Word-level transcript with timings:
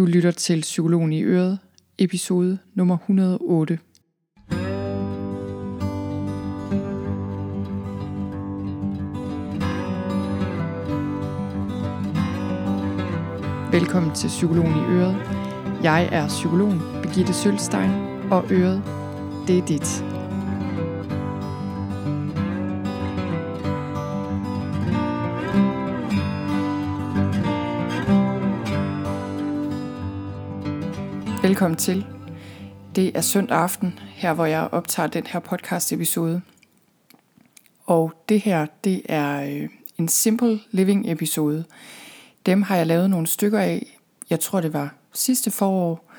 Du 0.00 0.06
lytter 0.06 0.30
til 0.30 0.60
Psykologen 0.60 1.12
i 1.12 1.22
Øret, 1.22 1.58
episode 1.98 2.58
nummer 2.74 2.98
108. 2.98 3.78
Velkommen 13.72 14.14
til 14.14 14.28
Psykologen 14.28 14.72
i 14.72 14.84
Øret. 14.84 15.16
Jeg 15.82 16.08
er 16.12 16.28
psykologen 16.28 16.80
Birgitte 17.02 17.32
Sølstein, 17.32 17.90
og 18.30 18.44
Øret, 18.50 18.82
det 19.46 19.58
er 19.58 19.66
dit. 19.66 20.09
Velkommen 31.50 31.76
til. 31.76 32.06
Det 32.96 33.16
er 33.16 33.20
søndag 33.20 33.58
aften, 33.58 33.98
her 34.08 34.32
hvor 34.32 34.44
jeg 34.44 34.68
optager 34.72 35.06
den 35.06 35.26
her 35.26 35.40
podcast 35.40 35.92
episode. 35.92 36.42
Og 37.86 38.12
det 38.28 38.40
her, 38.40 38.66
det 38.84 39.02
er 39.08 39.42
øh, 39.42 39.68
en 39.98 40.08
Simple 40.08 40.60
Living 40.70 41.12
episode. 41.12 41.64
Dem 42.46 42.62
har 42.62 42.76
jeg 42.76 42.86
lavet 42.86 43.10
nogle 43.10 43.26
stykker 43.26 43.58
af. 43.58 43.98
Jeg 44.30 44.40
tror 44.40 44.60
det 44.60 44.72
var 44.72 44.94
sidste 45.12 45.50
forår. 45.50 46.10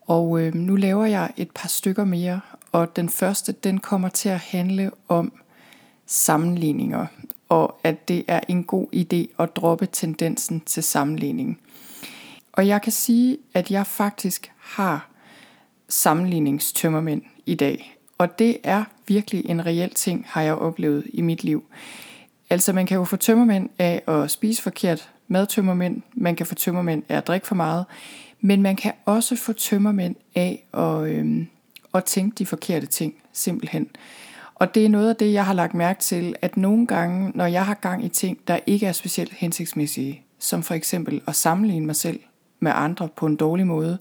Og 0.00 0.40
øh, 0.40 0.54
nu 0.54 0.76
laver 0.76 1.06
jeg 1.06 1.32
et 1.36 1.50
par 1.54 1.68
stykker 1.68 2.04
mere. 2.04 2.40
Og 2.72 2.96
den 2.96 3.08
første, 3.08 3.52
den 3.52 3.78
kommer 3.78 4.08
til 4.08 4.28
at 4.28 4.40
handle 4.40 4.90
om 5.08 5.32
sammenligninger. 6.06 7.06
Og 7.48 7.80
at 7.84 8.08
det 8.08 8.24
er 8.28 8.40
en 8.48 8.64
god 8.64 8.86
idé 8.94 9.42
at 9.42 9.56
droppe 9.56 9.86
tendensen 9.92 10.60
til 10.60 10.82
sammenligning. 10.82 11.60
Og 12.52 12.66
jeg 12.66 12.82
kan 12.82 12.92
sige, 12.92 13.38
at 13.54 13.70
jeg 13.70 13.86
faktisk 13.86 14.52
har 14.58 15.10
sammenligningstømmermænd 15.88 17.22
i 17.46 17.54
dag. 17.54 17.96
Og 18.18 18.38
det 18.38 18.58
er 18.64 18.84
virkelig 19.06 19.46
en 19.46 19.66
reel 19.66 19.90
ting, 19.90 20.24
har 20.28 20.42
jeg 20.42 20.54
oplevet 20.54 21.06
i 21.12 21.22
mit 21.22 21.44
liv. 21.44 21.64
Altså 22.50 22.72
man 22.72 22.86
kan 22.86 22.96
jo 22.96 23.04
få 23.04 23.16
tømmermænd 23.16 23.68
af 23.78 24.02
at 24.06 24.30
spise 24.30 24.62
forkert, 24.62 25.10
madtømmermænd, 25.28 26.02
man 26.14 26.36
kan 26.36 26.46
få 26.46 26.54
tømmermænd 26.54 27.02
af 27.08 27.16
at 27.16 27.26
drikke 27.26 27.46
for 27.46 27.54
meget, 27.54 27.84
men 28.40 28.62
man 28.62 28.76
kan 28.76 28.92
også 29.04 29.36
få 29.36 29.52
tømmermænd 29.52 30.16
af 30.34 30.66
at, 30.74 31.02
øhm, 31.02 31.46
at 31.94 32.04
tænke 32.04 32.34
de 32.34 32.46
forkerte 32.46 32.86
ting, 32.86 33.14
simpelthen. 33.32 33.88
Og 34.54 34.74
det 34.74 34.84
er 34.84 34.88
noget 34.88 35.08
af 35.08 35.16
det, 35.16 35.32
jeg 35.32 35.46
har 35.46 35.52
lagt 35.52 35.74
mærke 35.74 36.00
til, 36.00 36.34
at 36.42 36.56
nogle 36.56 36.86
gange, 36.86 37.32
når 37.34 37.46
jeg 37.46 37.66
har 37.66 37.74
gang 37.74 38.04
i 38.04 38.08
ting, 38.08 38.38
der 38.48 38.58
ikke 38.66 38.86
er 38.86 38.92
specielt 38.92 39.32
hensigtsmæssige, 39.32 40.22
som 40.38 40.62
for 40.62 40.74
eksempel 40.74 41.20
at 41.26 41.36
sammenligne 41.36 41.86
mig 41.86 41.96
selv 41.96 42.20
med 42.60 42.72
andre 42.74 43.08
på 43.08 43.26
en 43.26 43.36
dårlig 43.36 43.66
måde, 43.66 43.98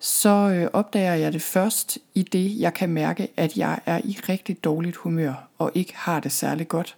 så 0.00 0.28
øh, 0.28 0.70
opdager 0.72 1.14
jeg 1.14 1.32
det 1.32 1.42
først 1.42 1.98
i 2.14 2.22
det, 2.22 2.60
jeg 2.60 2.74
kan 2.74 2.88
mærke, 2.88 3.28
at 3.36 3.56
jeg 3.56 3.80
er 3.86 4.00
i 4.04 4.18
rigtig 4.28 4.64
dårligt 4.64 4.96
humør 4.96 5.48
og 5.58 5.72
ikke 5.74 5.96
har 5.96 6.20
det 6.20 6.32
særlig 6.32 6.68
godt. 6.68 6.96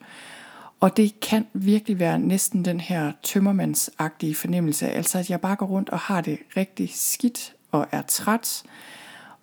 Og 0.80 0.97
det 0.97 1.20
kan 1.20 1.47
virkelig 1.52 1.98
være 1.98 2.19
næsten 2.19 2.64
den 2.64 2.80
her 2.80 3.12
tømmermandsagtige 3.22 4.34
fornemmelse, 4.34 4.88
altså 4.88 5.19
at 5.19 5.30
jeg 5.30 5.41
bare 5.41 5.56
går 5.56 5.66
rundt 5.66 5.88
og 5.88 5.98
har 5.98 6.20
det 6.20 6.38
rigtig 6.56 6.91
skidt 6.94 7.54
og 7.72 7.86
er 7.92 8.02
træt 8.02 8.62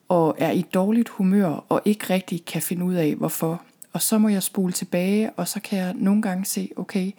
og 0.08 0.36
er 0.39 0.52
i 0.52 0.61
dårligt 0.61 1.09
humør 1.09 1.66
og 1.70 1.82
ikke 1.86 2.14
rigtig 2.14 2.45
kan 2.45 2.61
finde 2.61 2.86
ud 2.86 2.94
af 2.94 3.16
hvorfor. 3.16 3.61
Og 3.94 4.02
så 4.02 4.17
må 4.17 4.30
jeg 4.30 4.44
spole 4.44 4.73
tilbage, 4.73 5.32
og 5.32 5.48
så 5.48 5.59
kan 5.59 5.80
jeg 5.80 5.94
nogle 5.94 6.22
gange 6.22 6.45
se, 6.45 6.70
okay, 6.76 7.11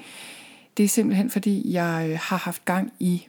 det 0.76 0.84
er 0.84 0.88
simpelthen 0.88 1.30
fordi, 1.30 1.72
jeg 1.72 2.06
øh, 2.10 2.18
har 2.22 2.36
haft 2.36 2.64
gang 2.64 2.92
i 2.98 3.26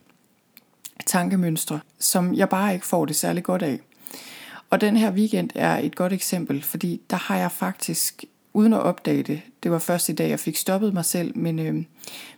tankemønstre, 1.06 1.80
som 2.00 2.34
jeg 2.34 2.50
bare 2.50 2.74
ikke 2.74 2.86
får 2.86 3.06
det 3.06 3.16
særlig 3.16 3.44
godt 3.44 3.62
af. 3.62 3.80
Og 4.70 4.82
den 4.82 4.98
her 4.98 5.12
weekend 5.12 5.50
er 5.56 5.78
et 5.78 5.96
godt 5.96 6.14
eksempel, 6.14 6.64
fordi 6.64 7.02
der 7.10 7.18
har 7.18 7.38
jeg 7.38 7.52
faktisk, 7.52 8.24
uden 8.54 8.74
at 8.74 8.80
opdage 8.80 9.24
det, 9.24 9.42
det 9.64 9.72
var 9.72 9.80
først 9.80 10.10
i 10.10 10.14
dag, 10.14 10.30
jeg 10.30 10.40
fik 10.40 10.58
stoppet 10.58 10.94
mig 10.94 11.06
selv, 11.06 11.38
men, 11.38 11.60
øh, 11.60 11.84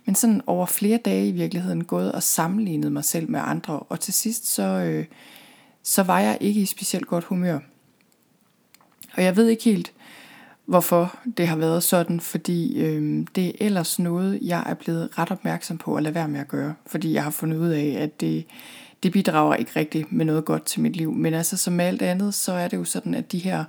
men 0.06 0.16
sådan 0.16 0.42
over 0.48 0.66
flere 0.66 0.98
dage 0.98 1.28
i 1.28 1.32
virkeligheden 1.32 1.84
gået 1.84 2.12
og 2.12 2.24
sammenlignet 2.24 2.92
mig 2.92 3.06
selv 3.06 3.30
med 3.30 3.40
andre, 3.44 3.80
og 3.80 4.00
til 4.00 4.14
sidst 4.14 4.48
så, 4.54 4.64
øh, 4.64 5.06
så 5.84 6.04
var 6.04 6.20
jeg 6.20 6.38
ikke 6.42 6.62
i 6.62 6.66
specielt 6.66 7.08
godt 7.08 7.24
humør. 7.24 7.60
Og 9.14 9.24
jeg 9.24 9.36
ved 9.36 9.48
ikke 9.48 9.64
helt, 9.64 9.94
hvorfor 10.72 11.16
det 11.38 11.48
har 11.48 11.56
været 11.56 11.84
sådan, 11.84 12.20
fordi 12.20 12.82
øh, 12.82 13.26
det 13.36 13.48
er 13.48 13.52
ellers 13.60 14.00
noget, 14.00 14.40
jeg 14.42 14.64
er 14.66 14.74
blevet 14.74 15.10
ret 15.20 15.32
opmærksom 15.32 15.78
på 15.78 15.96
at 15.96 16.04
lade 16.04 16.16
være 16.16 16.28
med 16.28 16.40
at 16.40 16.48
gøre, 16.48 16.74
fordi 16.86 17.14
jeg 17.14 17.24
har 17.24 17.30
fundet 17.30 17.58
ud 17.58 17.70
af, 17.70 17.98
at 18.00 18.22
det, 18.22 18.46
det 19.04 19.12
bidrager 19.12 19.56
ikke 19.56 19.72
rigtigt 19.76 20.12
med 20.12 20.26
noget 20.26 20.46
godt 20.46 20.66
til 20.66 20.82
mit 20.82 20.96
liv. 20.96 21.12
Men 21.12 21.34
altså 21.34 21.58
som 21.58 21.74
med 21.74 21.86
alt 21.86 22.02
andet, 22.02 22.34
så 22.34 22.54
er 22.54 22.68
det 22.68 22.78
jo 22.78 22.84
sådan, 22.84 23.14
at 23.14 23.32
de 23.32 23.38
her 23.40 23.64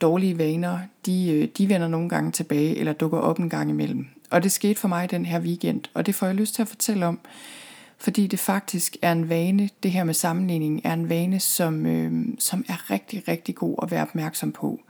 dårlige 0.00 0.38
vaner, 0.38 0.78
de, 1.06 1.32
øh, 1.32 1.48
de 1.58 1.68
vender 1.68 1.88
nogle 1.88 2.08
gange 2.08 2.30
tilbage, 2.32 2.78
eller 2.78 2.92
dukker 2.92 3.18
op 3.18 3.38
en 3.38 3.50
gang 3.50 3.70
imellem. 3.70 4.06
Og 4.30 4.42
det 4.42 4.52
skete 4.52 4.80
for 4.80 4.88
mig 4.88 5.10
den 5.10 5.26
her 5.26 5.40
weekend, 5.40 5.80
og 5.94 6.06
det 6.06 6.14
får 6.14 6.26
jeg 6.26 6.34
lyst 6.34 6.54
til 6.54 6.62
at 6.62 6.68
fortælle 6.68 7.06
om, 7.06 7.18
fordi 7.98 8.26
det 8.26 8.38
faktisk 8.38 8.96
er 9.02 9.12
en 9.12 9.28
vane, 9.28 9.68
det 9.82 9.90
her 9.90 10.04
med 10.04 10.14
sammenligning, 10.14 10.80
er 10.84 10.92
en 10.92 11.08
vane, 11.08 11.40
som, 11.40 11.86
øh, 11.86 12.24
som 12.38 12.64
er 12.68 12.90
rigtig, 12.90 13.28
rigtig 13.28 13.54
god 13.54 13.76
at 13.82 13.90
være 13.90 14.02
opmærksom 14.02 14.52
på. 14.52 14.80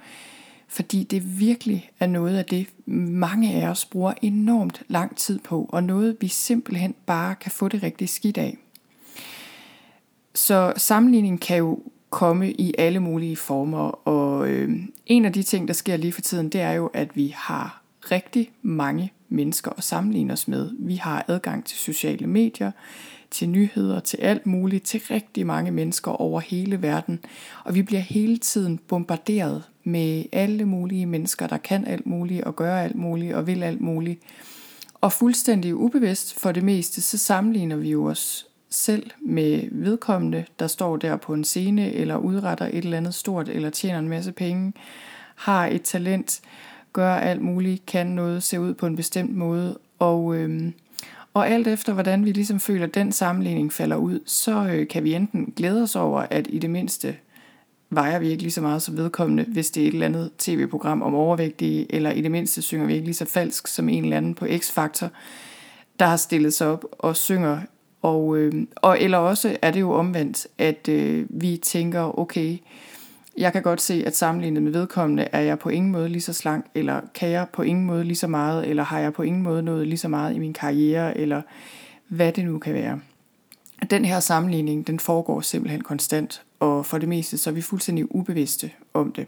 Fordi 0.72 1.02
det 1.02 1.40
virkelig 1.40 1.90
er 2.00 2.06
noget 2.06 2.38
af 2.38 2.44
det, 2.44 2.66
mange 2.86 3.52
af 3.52 3.68
os 3.68 3.84
bruger 3.84 4.14
enormt 4.22 4.82
lang 4.88 5.16
tid 5.16 5.38
på, 5.38 5.66
og 5.68 5.84
noget 5.84 6.16
vi 6.20 6.28
simpelthen 6.28 6.94
bare 7.06 7.34
kan 7.34 7.50
få 7.50 7.68
det 7.68 7.82
rigtig 7.82 8.08
skidt 8.08 8.38
af. 8.38 8.58
Så 10.34 10.72
sammenligning 10.76 11.40
kan 11.40 11.56
jo 11.56 11.78
komme 12.10 12.52
i 12.52 12.74
alle 12.78 13.00
mulige 13.00 13.36
former, 13.36 14.08
og 14.08 14.48
øh, 14.48 14.70
en 15.06 15.24
af 15.24 15.32
de 15.32 15.42
ting, 15.42 15.68
der 15.68 15.74
sker 15.74 15.96
lige 15.96 16.12
for 16.12 16.20
tiden, 16.20 16.48
det 16.48 16.60
er 16.60 16.72
jo, 16.72 16.86
at 16.86 17.16
vi 17.16 17.34
har 17.36 17.82
rigtig 18.10 18.50
mange 18.62 19.12
mennesker 19.28 19.70
at 19.76 19.84
sammenligne 19.84 20.32
os 20.32 20.48
med. 20.48 20.70
Vi 20.78 20.96
har 20.96 21.24
adgang 21.28 21.64
til 21.64 21.78
sociale 21.78 22.26
medier, 22.26 22.70
til 23.30 23.48
nyheder, 23.48 24.00
til 24.00 24.16
alt 24.16 24.46
muligt, 24.46 24.84
til 24.84 25.00
rigtig 25.10 25.46
mange 25.46 25.70
mennesker 25.70 26.10
over 26.10 26.40
hele 26.40 26.82
verden. 26.82 27.20
Og 27.64 27.74
vi 27.74 27.82
bliver 27.82 28.02
hele 28.02 28.36
tiden 28.36 28.78
bombarderet 28.78 29.62
med 29.84 30.24
alle 30.32 30.64
mulige 30.64 31.06
mennesker, 31.06 31.46
der 31.46 31.56
kan 31.56 31.84
alt 31.86 32.06
muligt 32.06 32.44
og 32.44 32.56
gør 32.56 32.76
alt 32.76 32.96
muligt 32.96 33.34
og 33.34 33.46
vil 33.46 33.62
alt 33.62 33.80
muligt. 33.80 34.20
Og 35.00 35.12
fuldstændig 35.12 35.74
ubevidst 35.74 36.40
for 36.40 36.52
det 36.52 36.62
meste, 36.62 37.02
så 37.02 37.18
sammenligner 37.18 37.76
vi 37.76 37.90
jo 37.90 38.04
os 38.04 38.46
selv 38.70 39.10
med 39.20 39.68
vedkommende, 39.70 40.44
der 40.58 40.66
står 40.66 40.96
der 40.96 41.16
på 41.16 41.34
en 41.34 41.44
scene 41.44 41.92
eller 41.92 42.16
udretter 42.16 42.66
et 42.66 42.84
eller 42.84 42.96
andet 42.96 43.14
stort 43.14 43.48
eller 43.48 43.70
tjener 43.70 43.98
en 43.98 44.08
masse 44.08 44.32
penge, 44.32 44.72
har 45.34 45.66
et 45.66 45.82
talent, 45.82 46.40
gør 46.92 47.14
alt 47.14 47.42
muligt, 47.42 47.86
kan 47.86 48.06
noget, 48.06 48.42
se 48.42 48.60
ud 48.60 48.74
på 48.74 48.86
en 48.86 48.96
bestemt 48.96 49.36
måde. 49.36 49.78
Og, 49.98 50.36
øhm, 50.36 50.74
og 51.34 51.48
alt 51.48 51.66
efter 51.66 51.92
hvordan 51.92 52.24
vi 52.24 52.32
ligesom 52.32 52.60
føler, 52.60 52.86
at 52.86 52.94
den 52.94 53.12
sammenligning 53.12 53.72
falder 53.72 53.96
ud, 53.96 54.20
så 54.26 54.66
øh, 54.66 54.88
kan 54.88 55.04
vi 55.04 55.14
enten 55.14 55.52
glæde 55.56 55.82
os 55.82 55.96
over, 55.96 56.26
at 56.30 56.46
i 56.50 56.58
det 56.58 56.70
mindste 56.70 57.16
vejer 57.94 58.18
vi 58.18 58.28
ikke 58.28 58.42
lige 58.42 58.52
så 58.52 58.60
meget 58.60 58.82
som 58.82 58.96
vedkommende, 58.96 59.44
hvis 59.48 59.70
det 59.70 59.82
er 59.82 59.88
et 59.88 59.92
eller 59.92 60.06
andet 60.06 60.30
tv-program 60.38 61.02
om 61.02 61.14
overvægtige, 61.14 61.94
eller 61.94 62.10
i 62.10 62.20
det 62.20 62.30
mindste 62.30 62.62
synger 62.62 62.86
vi 62.86 62.92
ikke 62.94 63.04
lige 63.04 63.14
så 63.14 63.24
falsk 63.24 63.66
som 63.66 63.88
en 63.88 64.04
eller 64.04 64.16
anden 64.16 64.34
på 64.34 64.44
X-Factor, 64.44 65.06
der 65.98 66.06
har 66.06 66.16
stillet 66.16 66.54
sig 66.54 66.66
op 66.66 66.84
og 66.92 67.16
synger. 67.16 67.60
Og, 68.02 68.36
øh, 68.36 68.52
og 68.76 69.00
eller 69.00 69.18
også 69.18 69.56
er 69.62 69.70
det 69.70 69.80
jo 69.80 69.92
omvendt, 69.92 70.46
at 70.58 70.88
øh, 70.88 71.26
vi 71.30 71.56
tænker, 71.56 72.18
okay, 72.18 72.58
jeg 73.36 73.52
kan 73.52 73.62
godt 73.62 73.80
se, 73.80 74.02
at 74.06 74.16
sammenlignet 74.16 74.62
med 74.62 74.72
vedkommende 74.72 75.28
er 75.32 75.40
jeg 75.40 75.58
på 75.58 75.68
ingen 75.68 75.92
måde 75.92 76.08
lige 76.08 76.22
så 76.22 76.32
slank, 76.32 76.66
eller 76.74 77.00
kan 77.14 77.28
jeg 77.28 77.46
på 77.52 77.62
ingen 77.62 77.84
måde 77.84 78.04
lige 78.04 78.16
så 78.16 78.26
meget, 78.26 78.68
eller 78.68 78.82
har 78.82 78.98
jeg 78.98 79.12
på 79.12 79.22
ingen 79.22 79.42
måde 79.42 79.62
nået 79.62 79.86
lige 79.86 79.98
så 79.98 80.08
meget 80.08 80.34
i 80.34 80.38
min 80.38 80.52
karriere, 80.52 81.18
eller 81.18 81.42
hvad 82.08 82.32
det 82.32 82.44
nu 82.44 82.58
kan 82.58 82.74
være. 82.74 83.00
Den 83.90 84.04
her 84.04 84.20
sammenligning, 84.20 84.86
den 84.86 85.00
foregår 85.00 85.40
simpelthen 85.40 85.80
konstant, 85.80 86.42
og 86.60 86.86
for 86.86 86.98
det 86.98 87.08
meste 87.08 87.38
så 87.38 87.50
er 87.50 87.54
vi 87.54 87.62
fuldstændig 87.62 88.14
ubevidste 88.14 88.70
om 88.94 89.12
det. 89.12 89.26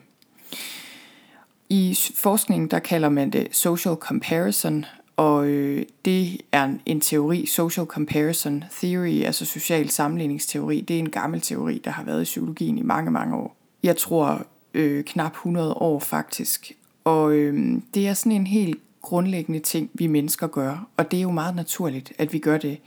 I 1.69 1.99
forskningen 2.15 2.71
der 2.71 2.79
kalder 2.79 3.09
man 3.09 3.31
det 3.31 3.49
social 3.51 3.95
comparison, 3.95 4.85
og 5.17 5.47
øh, 5.47 5.87
det 6.05 6.41
er 6.53 6.75
en 6.87 7.01
teori, 7.01 7.47
social 7.47 7.87
comparison 7.87 8.65
theory, 8.71 9.23
altså 9.23 9.45
social 9.45 9.91
sammenligningsteori. 9.91 10.81
Det 10.81 10.95
er 10.95 10.99
en 10.99 11.11
gammel 11.11 11.41
teori, 11.41 11.81
der 11.85 11.91
har 11.91 12.05
været 12.05 12.21
i 12.21 12.25
psykologien 12.25 12.79
i 12.79 12.83
mange, 12.83 13.11
mange 13.11 13.37
år. 13.37 13.57
Jeg 13.83 13.97
tror 13.97 14.47
øh, 14.75 15.05
knap 15.05 15.33
100 15.33 15.75
år 15.75 15.99
faktisk. 15.99 16.73
Og 17.05 17.33
øh, 17.33 17.81
det 17.95 18.09
er 18.09 18.15
sådan 18.15 18.33
en 18.33 18.47
helt 18.47 18.79
grundlæggende 19.03 19.61
ting, 19.61 19.91
vi 19.95 20.07
mennesker 20.07 20.47
gør, 20.47 20.89
og 20.97 21.11
det 21.11 21.17
er 21.17 21.23
jo 21.23 21.31
meget 21.31 21.57
naturligt, 21.57 22.13
at 22.19 22.33
vi 22.33 22.39
gør 22.39 22.59
det. 22.59 22.79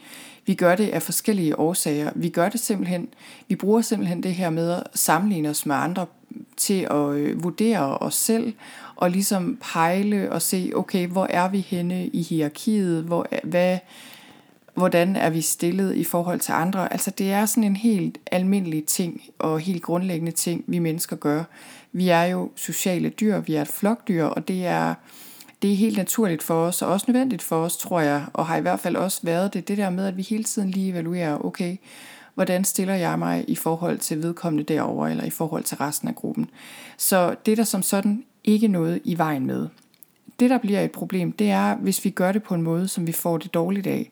Vi 0.47 0.53
gør 0.53 0.75
det 0.75 0.89
af 0.89 1.03
forskellige 1.03 1.59
årsager. 1.59 2.11
Vi 2.15 2.29
gør 2.29 2.49
det 2.49 2.59
simpelthen, 2.59 3.07
vi 3.47 3.55
bruger 3.55 3.81
simpelthen 3.81 4.23
det 4.23 4.33
her 4.35 4.49
med 4.49 4.71
at 4.71 4.83
sammenligne 4.93 5.49
os 5.49 5.65
med 5.65 5.75
andre 5.75 6.05
til 6.57 6.87
at 6.91 7.09
øh, 7.09 7.43
vurdere 7.43 7.97
os 7.97 8.15
selv 8.15 8.53
og 8.95 9.11
ligesom 9.11 9.57
pejle 9.73 10.31
og 10.31 10.41
se, 10.41 10.71
okay, 10.75 11.07
hvor 11.07 11.27
er 11.29 11.47
vi 11.47 11.59
henne 11.59 12.07
i 12.07 12.21
hierarkiet, 12.21 13.03
hvor, 13.03 13.27
hvad, 13.43 13.77
hvordan 14.73 15.15
er 15.15 15.29
vi 15.29 15.41
stillet 15.41 15.95
i 15.95 16.03
forhold 16.03 16.39
til 16.39 16.51
andre. 16.51 16.93
Altså 16.93 17.11
det 17.11 17.31
er 17.31 17.45
sådan 17.45 17.63
en 17.63 17.75
helt 17.75 18.17
almindelig 18.31 18.85
ting 18.85 19.21
og 19.39 19.59
helt 19.59 19.83
grundlæggende 19.83 20.31
ting, 20.31 20.63
vi 20.67 20.79
mennesker 20.79 21.15
gør. 21.15 21.43
Vi 21.91 22.09
er 22.09 22.23
jo 22.23 22.51
sociale 22.55 23.09
dyr, 23.09 23.39
vi 23.39 23.55
er 23.55 23.61
et 23.61 23.67
flokdyr, 23.67 24.23
og 24.23 24.47
det 24.47 24.65
er, 24.65 24.93
det 25.61 25.71
er 25.71 25.75
helt 25.75 25.97
naturligt 25.97 26.43
for 26.43 26.65
os, 26.65 26.81
og 26.81 26.89
også 26.89 27.05
nødvendigt 27.07 27.41
for 27.41 27.55
os, 27.55 27.77
tror 27.77 27.99
jeg, 27.99 28.25
og 28.33 28.45
har 28.45 28.57
i 28.57 28.61
hvert 28.61 28.79
fald 28.79 28.95
også 28.95 29.19
været 29.23 29.53
det, 29.53 29.67
det 29.67 29.77
der 29.77 29.89
med, 29.89 30.05
at 30.05 30.17
vi 30.17 30.21
hele 30.21 30.43
tiden 30.43 30.71
lige 30.71 30.91
evaluerer, 30.91 31.45
okay, 31.45 31.77
hvordan 32.35 32.63
stiller 32.63 32.93
jeg 32.93 33.19
mig 33.19 33.45
i 33.47 33.55
forhold 33.55 33.97
til 33.97 34.23
vedkommende 34.23 34.73
derover 34.73 35.07
eller 35.07 35.23
i 35.23 35.29
forhold 35.29 35.63
til 35.63 35.77
resten 35.77 36.07
af 36.07 36.15
gruppen. 36.15 36.49
Så 36.97 37.35
det 37.45 37.51
er 37.51 37.55
der 37.55 37.63
som 37.63 37.81
sådan 37.81 38.23
ikke 38.43 38.67
noget 38.67 39.01
i 39.03 39.17
vejen 39.17 39.45
med. 39.45 39.67
Det, 40.39 40.49
der 40.49 40.57
bliver 40.57 40.81
et 40.81 40.91
problem, 40.91 41.31
det 41.31 41.49
er, 41.49 41.75
hvis 41.75 42.05
vi 42.05 42.09
gør 42.09 42.31
det 42.31 42.43
på 42.43 42.55
en 42.55 42.61
måde, 42.61 42.87
som 42.87 43.07
vi 43.07 43.11
får 43.11 43.37
det 43.37 43.53
dårligt 43.53 43.87
af. 43.87 44.11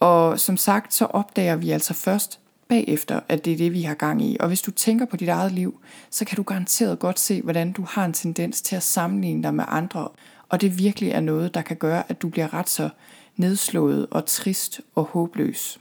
Og 0.00 0.40
som 0.40 0.56
sagt, 0.56 0.94
så 0.94 1.04
opdager 1.04 1.56
vi 1.56 1.70
altså 1.70 1.94
først 1.94 2.40
bagefter, 2.68 3.20
at 3.28 3.44
det 3.44 3.52
er 3.52 3.56
det, 3.56 3.72
vi 3.72 3.82
har 3.82 3.94
gang 3.94 4.22
i. 4.22 4.36
Og 4.40 4.48
hvis 4.48 4.62
du 4.62 4.70
tænker 4.70 5.06
på 5.06 5.16
dit 5.16 5.28
eget 5.28 5.52
liv, 5.52 5.80
så 6.10 6.24
kan 6.24 6.36
du 6.36 6.42
garanteret 6.42 6.98
godt 6.98 7.18
se, 7.18 7.42
hvordan 7.42 7.72
du 7.72 7.84
har 7.88 8.04
en 8.04 8.12
tendens 8.12 8.62
til 8.62 8.76
at 8.76 8.82
sammenligne 8.82 9.42
dig 9.42 9.54
med 9.54 9.64
andre. 9.68 10.08
Og 10.54 10.60
det 10.60 10.78
virkelig 10.78 11.10
er 11.10 11.20
noget, 11.20 11.54
der 11.54 11.62
kan 11.62 11.76
gøre, 11.76 12.02
at 12.08 12.22
du 12.22 12.28
bliver 12.28 12.54
ret 12.54 12.68
så 12.68 12.88
nedslået 13.36 14.06
og 14.10 14.26
trist 14.26 14.80
og 14.94 15.04
håbløs. 15.04 15.80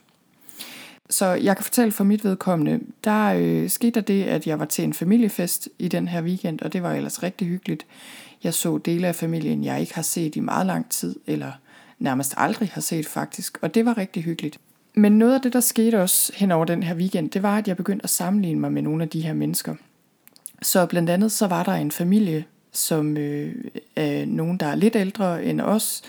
Så 1.10 1.26
jeg 1.26 1.58
kan 1.58 1.64
fortælle 1.64 1.92
for 1.92 2.04
mit 2.04 2.24
vedkommende, 2.24 2.80
der 3.04 3.34
øh, 3.34 3.70
skete 3.70 3.92
der 3.92 4.02
det, 4.02 4.24
at 4.24 4.48
jeg 4.48 4.60
var 4.60 4.66
til 4.66 4.84
en 4.84 4.94
familiefest 4.94 5.70
i 5.80 5.88
den 5.88 6.08
her 6.08 6.22
weekend, 6.22 6.62
og 6.62 6.74
det 6.74 6.84
var 6.84 6.94
ellers 6.94 7.24
rigtig 7.24 7.48
hyggeligt. 7.48 7.86
Jeg 8.44 8.54
så 8.54 8.78
dele 8.78 9.08
af 9.08 9.16
familien, 9.16 9.64
jeg 9.64 9.82
ikke 9.82 9.96
har 9.96 10.02
set 10.02 10.36
i 10.36 10.40
meget 10.40 10.66
lang 10.66 10.90
tid, 10.90 11.16
eller 11.28 11.52
nærmest 12.00 12.34
aldrig 12.38 12.70
har 12.74 12.82
set 12.82 13.08
faktisk, 13.08 13.58
og 13.62 13.76
det 13.76 13.86
var 13.86 13.98
rigtig 13.98 14.24
hyggeligt. 14.24 14.60
Men 14.94 15.12
noget 15.12 15.34
af 15.34 15.42
det, 15.42 15.54
der 15.54 15.60
skete 15.60 16.02
også 16.02 16.34
hen 16.36 16.52
over 16.52 16.66
den 16.66 16.84
her 16.84 16.96
weekend, 16.96 17.30
det 17.30 17.44
var, 17.44 17.58
at 17.58 17.68
jeg 17.68 17.78
begyndte 17.78 18.04
at 18.04 18.10
sammenligne 18.10 18.60
mig 18.60 18.72
med 18.72 18.82
nogle 18.82 19.04
af 19.04 19.10
de 19.10 19.22
her 19.22 19.34
mennesker. 19.34 19.76
Så 20.62 20.86
blandt 20.86 21.10
andet 21.10 21.32
så 21.32 21.48
var 21.48 21.64
der 21.64 21.74
en 21.74 21.92
familie, 21.92 22.46
som 22.74 23.18
øh, 23.18 23.56
er 23.96 24.26
nogen, 24.26 24.58
der 24.58 24.66
er 24.66 24.76
lidt 24.76 24.96
ældre 24.96 25.44
end 25.44 25.62
os, 25.62 26.02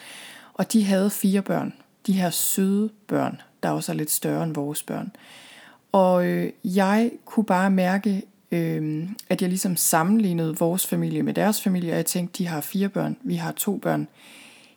og 0.54 0.72
de 0.72 0.84
havde 0.84 1.10
fire 1.10 1.42
børn. 1.42 1.74
De 2.06 2.12
her 2.12 2.30
søde 2.30 2.90
børn, 3.06 3.40
der 3.62 3.70
også 3.70 3.92
er 3.92 3.96
lidt 3.96 4.10
større 4.10 4.44
end 4.44 4.54
vores 4.54 4.82
børn. 4.82 5.12
Og 5.92 6.26
øh, 6.26 6.52
jeg 6.64 7.10
kunne 7.24 7.44
bare 7.44 7.70
mærke, 7.70 8.22
øh, 8.50 9.08
at 9.28 9.42
jeg 9.42 9.48
ligesom 9.48 9.76
sammenlignede 9.76 10.56
vores 10.58 10.86
familie 10.86 11.22
med 11.22 11.34
deres 11.34 11.62
familie, 11.62 11.92
og 11.92 11.96
jeg 11.96 12.06
tænkte, 12.06 12.38
de 12.38 12.46
har 12.46 12.60
fire 12.60 12.88
børn, 12.88 13.16
vi 13.22 13.34
har 13.34 13.52
to 13.52 13.76
børn. 13.76 14.08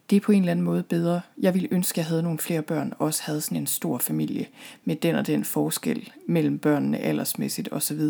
Det 0.09 0.15
er 0.15 0.19
på 0.19 0.31
en 0.31 0.39
eller 0.39 0.51
anden 0.51 0.65
måde 0.65 0.83
bedre. 0.83 1.21
Jeg 1.37 1.53
ville 1.53 1.67
ønske, 1.71 1.93
at 1.93 1.97
jeg 1.97 2.05
havde 2.05 2.23
nogle 2.23 2.39
flere 2.39 2.61
børn, 2.61 2.93
og 2.99 3.05
også 3.05 3.23
havde 3.23 3.41
sådan 3.41 3.57
en 3.57 3.67
stor 3.67 3.97
familie 3.97 4.47
med 4.85 4.95
den 4.95 5.15
og 5.15 5.27
den 5.27 5.45
forskel 5.45 6.11
mellem 6.27 6.59
børnene 6.59 6.97
aldersmæssigt 6.97 7.69
osv. 7.71 8.01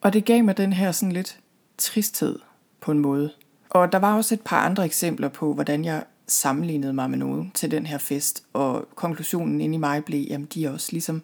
Og 0.00 0.12
det 0.12 0.24
gav 0.24 0.44
mig 0.44 0.56
den 0.56 0.72
her 0.72 0.92
sådan 0.92 1.12
lidt 1.12 1.38
tristhed 1.78 2.38
på 2.80 2.92
en 2.92 2.98
måde. 2.98 3.30
Og 3.70 3.92
der 3.92 3.98
var 3.98 4.16
også 4.16 4.34
et 4.34 4.40
par 4.40 4.64
andre 4.64 4.84
eksempler 4.84 5.28
på, 5.28 5.54
hvordan 5.54 5.84
jeg 5.84 6.04
sammenlignede 6.26 6.92
mig 6.92 7.10
med 7.10 7.18
nogen 7.18 7.50
til 7.54 7.70
den 7.70 7.86
her 7.86 7.98
fest, 7.98 8.42
og 8.52 8.88
konklusionen 8.94 9.60
inde 9.60 9.74
i 9.74 9.78
mig 9.78 10.04
blev, 10.04 10.26
at 10.30 10.54
de 10.54 10.64
er 10.64 10.70
også 10.70 10.88
ligesom 10.92 11.22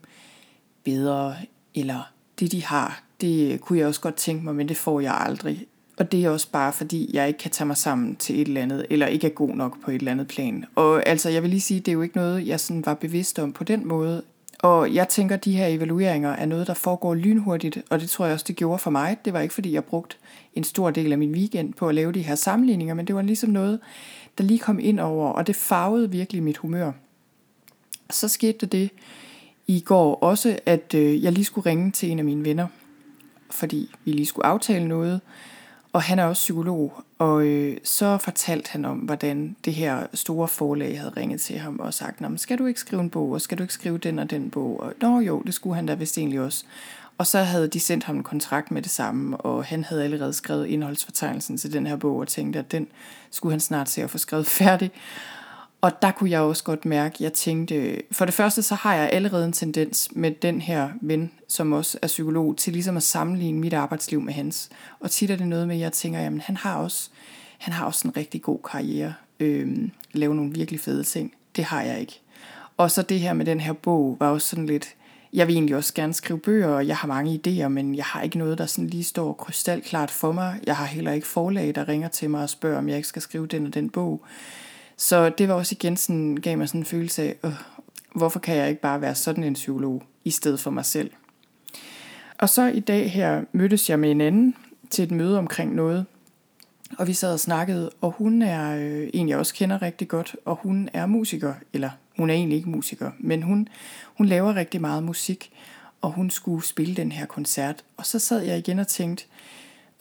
bedre, 0.85 1.37
eller 1.75 2.12
det 2.41 2.53
de 2.53 2.64
har, 2.64 3.03
det 3.20 3.61
kunne 3.61 3.79
jeg 3.79 3.87
også 3.87 4.00
godt 4.00 4.14
tænke 4.14 4.44
mig, 4.44 4.55
men 4.55 4.69
det 4.69 4.76
får 4.76 5.00
jeg 5.00 5.14
aldrig. 5.20 5.67
Og 5.99 6.12
det 6.12 6.25
er 6.25 6.31
også 6.31 6.50
bare 6.50 6.73
fordi, 6.73 7.11
jeg 7.12 7.29
ikke 7.29 7.38
kan 7.38 7.50
tage 7.50 7.67
mig 7.67 7.76
sammen 7.76 8.17
til 8.17 8.41
et 8.41 8.49
eller 8.49 8.62
andet, 8.62 8.87
eller 8.91 9.06
ikke 9.06 9.26
er 9.26 9.31
god 9.31 9.56
nok 9.56 9.82
på 9.85 9.91
et 9.91 9.94
eller 9.94 10.12
andet 10.12 10.29
plan. 10.29 10.64
Og 10.75 11.08
altså, 11.08 11.31
jeg 11.31 11.43
vil 11.43 11.50
lige 11.50 11.61
sige, 11.61 11.81
det 11.81 11.88
er 11.88 11.93
jo 11.93 12.03
ikke 12.03 12.17
noget, 12.17 12.47
jeg 12.47 12.61
sådan 12.61 12.87
var 12.87 12.94
bevidst 12.94 13.38
om 13.38 13.53
på 13.53 13.64
den 13.64 13.88
måde. 13.88 14.23
Og 14.58 14.94
jeg 14.94 15.08
tænker, 15.08 15.35
at 15.35 15.44
de 15.44 15.56
her 15.56 15.67
evalueringer 15.67 16.31
er 16.31 16.47
noget, 16.47 16.67
der 16.67 16.75
foregår 16.75 17.14
lynhurtigt, 17.14 17.79
og 17.91 18.00
det 18.00 18.11
tror 18.11 18.25
jeg 18.25 18.35
også, 18.35 18.44
det 18.49 18.56
gjorde 18.56 18.79
for 18.79 18.91
mig. 18.91 19.17
Det 19.25 19.32
var 19.32 19.41
ikke, 19.41 19.55
fordi 19.55 19.73
jeg 19.73 19.85
brugte 19.85 20.17
en 20.55 20.64
stor 20.64 20.91
del 20.91 21.12
af 21.12 21.19
min 21.19 21.32
weekend 21.32 21.75
på 21.75 21.88
at 21.88 21.94
lave 21.94 22.12
de 22.12 22.23
her 22.23 22.35
sammenligninger, 22.35 22.94
men 22.94 23.06
det 23.06 23.14
var 23.14 23.23
ligesom 23.23 23.50
noget, 23.50 23.81
der 24.38 24.44
lige 24.44 24.58
kom 24.58 24.79
ind 24.79 25.00
over, 25.00 25.31
og 25.31 25.47
det 25.47 25.56
farvede 25.56 26.11
virkelig 26.11 26.43
mit 26.43 26.56
humør. 26.56 26.93
Så 28.11 28.29
skete 28.29 28.67
det 28.67 28.91
i 29.67 29.81
går 29.81 30.14
også, 30.14 30.58
at 30.67 30.94
øh, 30.94 31.25
jeg 31.25 31.32
lige 31.32 31.44
skulle 31.44 31.70
ringe 31.70 31.91
til 31.91 32.11
en 32.11 32.19
af 32.19 32.25
mine 32.25 32.44
venner, 32.44 32.67
fordi 33.50 33.91
vi 34.05 34.12
lige 34.12 34.26
skulle 34.26 34.47
aftale 34.47 34.88
noget, 34.88 35.20
og 35.96 36.02
han 36.02 36.19
er 36.19 36.25
også 36.25 36.40
psykolog, 36.40 37.04
og 37.19 37.46
øh, 37.46 37.76
så 37.84 38.19
fortalte 38.19 38.70
han 38.70 38.84
om, 38.84 38.98
hvordan 38.98 39.56
det 39.64 39.75
her 39.75 40.06
store 40.14 40.48
forlag 40.48 40.98
havde 40.98 41.12
ringet 41.16 41.40
til 41.40 41.58
ham 41.58 41.81
og 41.81 41.94
sagt, 41.94 42.22
skal 42.37 42.58
du 42.58 42.66
ikke 42.66 42.81
skrive 42.81 43.02
en 43.02 43.10
bog, 43.10 43.31
og 43.31 43.40
skal 43.40 43.58
du 43.58 43.62
ikke 43.62 43.75
skrive 43.75 43.98
den 43.98 44.19
og 44.19 44.31
den 44.31 44.50
bog? 44.50 44.81
Og, 44.81 44.93
Nå 45.00 45.20
jo, 45.20 45.43
det 45.46 45.54
skulle 45.54 45.76
han 45.76 45.87
da 45.87 45.94
vist 45.94 46.19
egentlig 46.19 46.40
også. 46.40 46.64
Og 47.19 47.26
så 47.26 47.38
havde 47.38 47.69
de 47.69 47.81
sendt 47.81 48.04
ham 48.04 48.16
en 48.16 48.22
kontrakt 48.22 48.70
med 48.70 48.82
det 48.82 48.90
samme, 48.90 49.37
og 49.37 49.64
han 49.64 49.84
havde 49.84 50.04
allerede 50.04 50.32
skrevet 50.32 50.66
indholdsfortegnelsen 50.66 51.58
til 51.58 51.72
den 51.72 51.87
her 51.87 51.96
bog, 51.96 52.16
og 52.16 52.28
tænkte, 52.28 52.58
at 52.58 52.72
den 52.72 52.87
skulle 53.31 53.52
han 53.52 53.60
snart 53.60 53.88
se 53.88 54.02
at 54.02 54.10
få 54.10 54.19
skrevet 54.19 54.46
færdig. 54.60 54.90
Og 55.87 56.03
der 56.03 56.11
kunne 56.11 56.31
jeg 56.31 56.41
også 56.41 56.65
godt 56.65 56.85
mærke, 56.85 57.17
jeg 57.21 57.33
tænkte, 57.33 58.03
for 58.12 58.25
det 58.25 58.35
første 58.35 58.62
så 58.62 58.75
har 58.75 58.94
jeg 58.94 59.11
allerede 59.12 59.44
en 59.44 59.53
tendens 59.53 60.09
med 60.12 60.31
den 60.31 60.61
her 60.61 60.88
ven, 61.00 61.31
som 61.49 61.73
også 61.73 61.99
er 62.03 62.06
psykolog, 62.06 62.56
til 62.56 62.73
ligesom 62.73 62.97
at 62.97 63.03
sammenligne 63.03 63.61
mit 63.61 63.73
arbejdsliv 63.73 64.21
med 64.21 64.33
hans. 64.33 64.71
Og 65.00 65.11
tit 65.11 65.31
er 65.31 65.37
det 65.37 65.49
noget 65.49 65.67
med, 65.67 65.77
at 65.77 65.81
jeg 65.81 65.93
tænker, 65.93 66.21
jamen 66.21 66.41
han 66.41 66.56
har 66.56 66.77
også, 66.77 67.11
han 67.59 67.73
har 67.73 67.87
også 67.87 68.09
en 68.09 68.17
rigtig 68.17 68.43
god 68.43 68.59
karriere, 68.71 69.15
øh, 69.41 69.88
lave 70.12 70.35
nogle 70.35 70.53
virkelig 70.53 70.81
fede 70.81 71.05
ting. 71.05 71.33
Det 71.56 71.65
har 71.65 71.83
jeg 71.83 72.00
ikke. 72.00 72.21
Og 72.77 72.91
så 72.91 73.03
det 73.03 73.21
her 73.21 73.32
med 73.32 73.47
den 73.47 73.61
her 73.61 73.73
bog 73.73 74.17
var 74.21 74.29
også 74.29 74.49
sådan 74.49 74.67
lidt, 74.67 74.94
jeg 75.32 75.47
vil 75.47 75.55
egentlig 75.55 75.77
også 75.77 75.94
gerne 75.94 76.15
skrive 76.15 76.39
bøger, 76.39 76.69
og 76.69 76.87
jeg 76.87 76.97
har 76.97 77.09
mange 77.09 77.41
idéer, 77.47 77.69
men 77.69 77.94
jeg 77.94 78.05
har 78.05 78.23
ikke 78.23 78.39
noget, 78.39 78.59
der 78.59 78.67
sådan 78.67 78.91
lige 78.91 79.05
står 79.05 79.32
krystalklart 79.32 80.11
for 80.11 80.32
mig. 80.32 80.61
Jeg 80.67 80.77
har 80.77 80.87
heller 80.87 81.12
ikke 81.12 81.27
forlag, 81.27 81.75
der 81.75 81.89
ringer 81.89 82.09
til 82.09 82.31
mig 82.31 82.43
og 82.43 82.50
spørger, 82.50 82.79
om 82.79 82.89
jeg 82.89 82.97
ikke 82.97 83.09
skal 83.09 83.23
skrive 83.23 83.47
den 83.47 83.67
og 83.67 83.75
den 83.75 83.91
bog. 83.91 84.23
Så 84.96 85.28
det 85.28 85.48
var 85.48 85.54
også 85.54 85.75
igen 85.78 85.96
sådan, 85.96 86.37
gav 86.37 86.58
mig 86.58 86.69
sådan 86.69 86.81
en 86.81 86.84
følelse 86.84 87.22
af, 87.22 87.37
øh, 87.44 87.52
hvorfor 88.14 88.38
kan 88.38 88.56
jeg 88.56 88.69
ikke 88.69 88.81
bare 88.81 89.00
være 89.00 89.14
sådan 89.14 89.44
en 89.44 89.54
psykolog, 89.54 90.02
i 90.25 90.31
stedet 90.31 90.60
for 90.60 90.70
mig 90.70 90.84
selv. 90.84 91.10
Og 92.38 92.48
så 92.48 92.66
i 92.66 92.81
dag 92.81 93.10
her 93.10 93.44
mødtes 93.52 93.90
jeg 93.90 93.98
med 93.98 94.10
en 94.10 94.20
anden 94.20 94.54
til 94.90 95.04
et 95.04 95.10
møde 95.10 95.38
omkring 95.38 95.75
noget, 95.75 96.06
og 96.98 97.06
vi 97.06 97.12
sad 97.12 97.32
og 97.32 97.40
snakkede, 97.40 97.90
og 98.00 98.10
hun 98.10 98.43
er 98.43 98.76
øh, 98.76 99.10
en, 99.14 99.28
jeg 99.28 99.38
også 99.38 99.54
kender 99.54 99.82
rigtig 99.82 100.08
godt, 100.08 100.37
og 100.44 100.56
hun 100.62 100.88
er 100.93 101.06
musiker, 101.06 101.54
eller 101.72 101.90
hun 102.16 102.31
er 102.31 102.34
egentlig 102.34 102.56
ikke 102.56 102.70
musiker, 102.70 103.10
men 103.19 103.43
hun, 103.43 103.69
hun 104.14 104.26
laver 104.26 104.54
rigtig 104.54 104.81
meget 104.81 105.02
musik, 105.02 105.50
og 106.00 106.12
hun 106.12 106.31
skulle 106.31 106.64
spille 106.64 106.94
den 106.94 107.12
her 107.12 107.26
koncert. 107.26 107.84
Og 107.96 108.06
så 108.06 108.19
sad 108.19 108.43
jeg 108.43 108.58
igen 108.58 108.79
og 108.79 108.88
tænkte, 108.88 109.24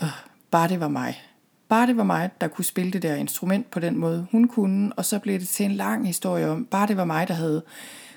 øh, 0.01 0.07
bare 0.51 0.67
det 0.67 0.79
var 0.79 0.87
mig. 0.87 1.21
Bare 1.69 1.87
det 1.87 1.97
var 1.97 2.03
mig, 2.03 2.29
der 2.41 2.47
kunne 2.47 2.65
spille 2.65 2.91
det 2.91 3.01
der 3.01 3.15
instrument 3.15 3.71
på 3.71 3.79
den 3.79 3.97
måde, 3.97 4.27
hun 4.31 4.47
kunne, 4.47 4.91
og 4.93 5.05
så 5.05 5.19
blev 5.19 5.39
det 5.39 5.47
til 5.47 5.65
en 5.65 5.71
lang 5.71 6.07
historie 6.07 6.49
om, 6.49 6.65
bare 6.65 6.87
det 6.87 6.97
var 6.97 7.05
mig, 7.05 7.27
der 7.27 7.33
havde 7.33 7.63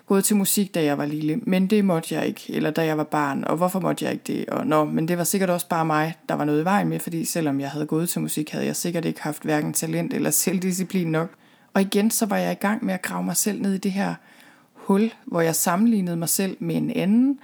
gået 0.06 0.24
til 0.24 0.36
musik, 0.36 0.74
da 0.74 0.84
jeg 0.84 0.98
var 0.98 1.06
lille, 1.06 1.36
men 1.36 1.66
det 1.66 1.84
måtte 1.84 2.14
jeg 2.14 2.26
ikke, 2.26 2.44
eller 2.48 2.70
da 2.70 2.84
jeg 2.84 2.98
var 2.98 3.04
barn, 3.04 3.44
og 3.44 3.56
hvorfor 3.56 3.80
måtte 3.80 4.04
jeg 4.04 4.12
ikke 4.12 4.24
det? 4.26 4.46
Og 4.48 4.66
nå, 4.66 4.84
men 4.84 5.08
det 5.08 5.18
var 5.18 5.24
sikkert 5.24 5.50
også 5.50 5.68
bare 5.68 5.84
mig, 5.84 6.14
der 6.28 6.34
var 6.34 6.44
noget 6.44 6.62
i 6.62 6.64
vejen 6.64 6.88
med, 6.88 7.00
fordi 7.00 7.24
selvom 7.24 7.60
jeg 7.60 7.70
havde 7.70 7.86
gået 7.86 8.08
til 8.08 8.20
musik, 8.20 8.50
havde 8.50 8.66
jeg 8.66 8.76
sikkert 8.76 9.04
ikke 9.04 9.22
haft 9.22 9.42
hverken 9.42 9.72
talent 9.72 10.14
eller 10.14 10.30
selvdisciplin 10.30 11.06
nok. 11.06 11.30
Og 11.74 11.80
igen, 11.80 12.10
så 12.10 12.26
var 12.26 12.36
jeg 12.36 12.52
i 12.52 12.54
gang 12.54 12.84
med 12.84 12.94
at 12.94 13.02
grave 13.02 13.24
mig 13.24 13.36
selv 13.36 13.62
ned 13.62 13.74
i 13.74 13.78
det 13.78 13.92
her 13.92 14.14
hul, 14.72 15.12
hvor 15.24 15.40
jeg 15.40 15.54
sammenlignede 15.54 16.16
mig 16.16 16.28
selv 16.28 16.56
med 16.60 16.76
en 16.76 16.90
anden, 16.90 17.38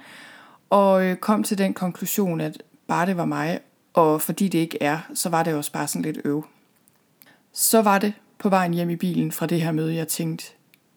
og 0.70 1.04
øh, 1.04 1.16
kom 1.16 1.42
til 1.42 1.58
den 1.58 1.74
konklusion, 1.74 2.40
at 2.40 2.62
bare 2.88 3.06
det 3.06 3.16
var 3.16 3.24
mig, 3.24 3.60
og 3.94 4.22
fordi 4.22 4.48
det 4.48 4.58
ikke 4.58 4.82
er, 4.82 4.98
så 5.14 5.28
var 5.28 5.42
det 5.42 5.54
også 5.54 5.72
bare 5.72 5.88
sådan 5.88 6.02
lidt 6.02 6.18
øv. 6.24 6.44
Så 7.52 7.82
var 7.82 7.98
det 7.98 8.12
på 8.38 8.48
vejen 8.48 8.74
hjem 8.74 8.90
i 8.90 8.96
bilen 8.96 9.32
fra 9.32 9.46
det 9.46 9.60
her 9.60 9.72
møde, 9.72 9.94
jeg 9.94 10.08
tænkte, 10.08 10.44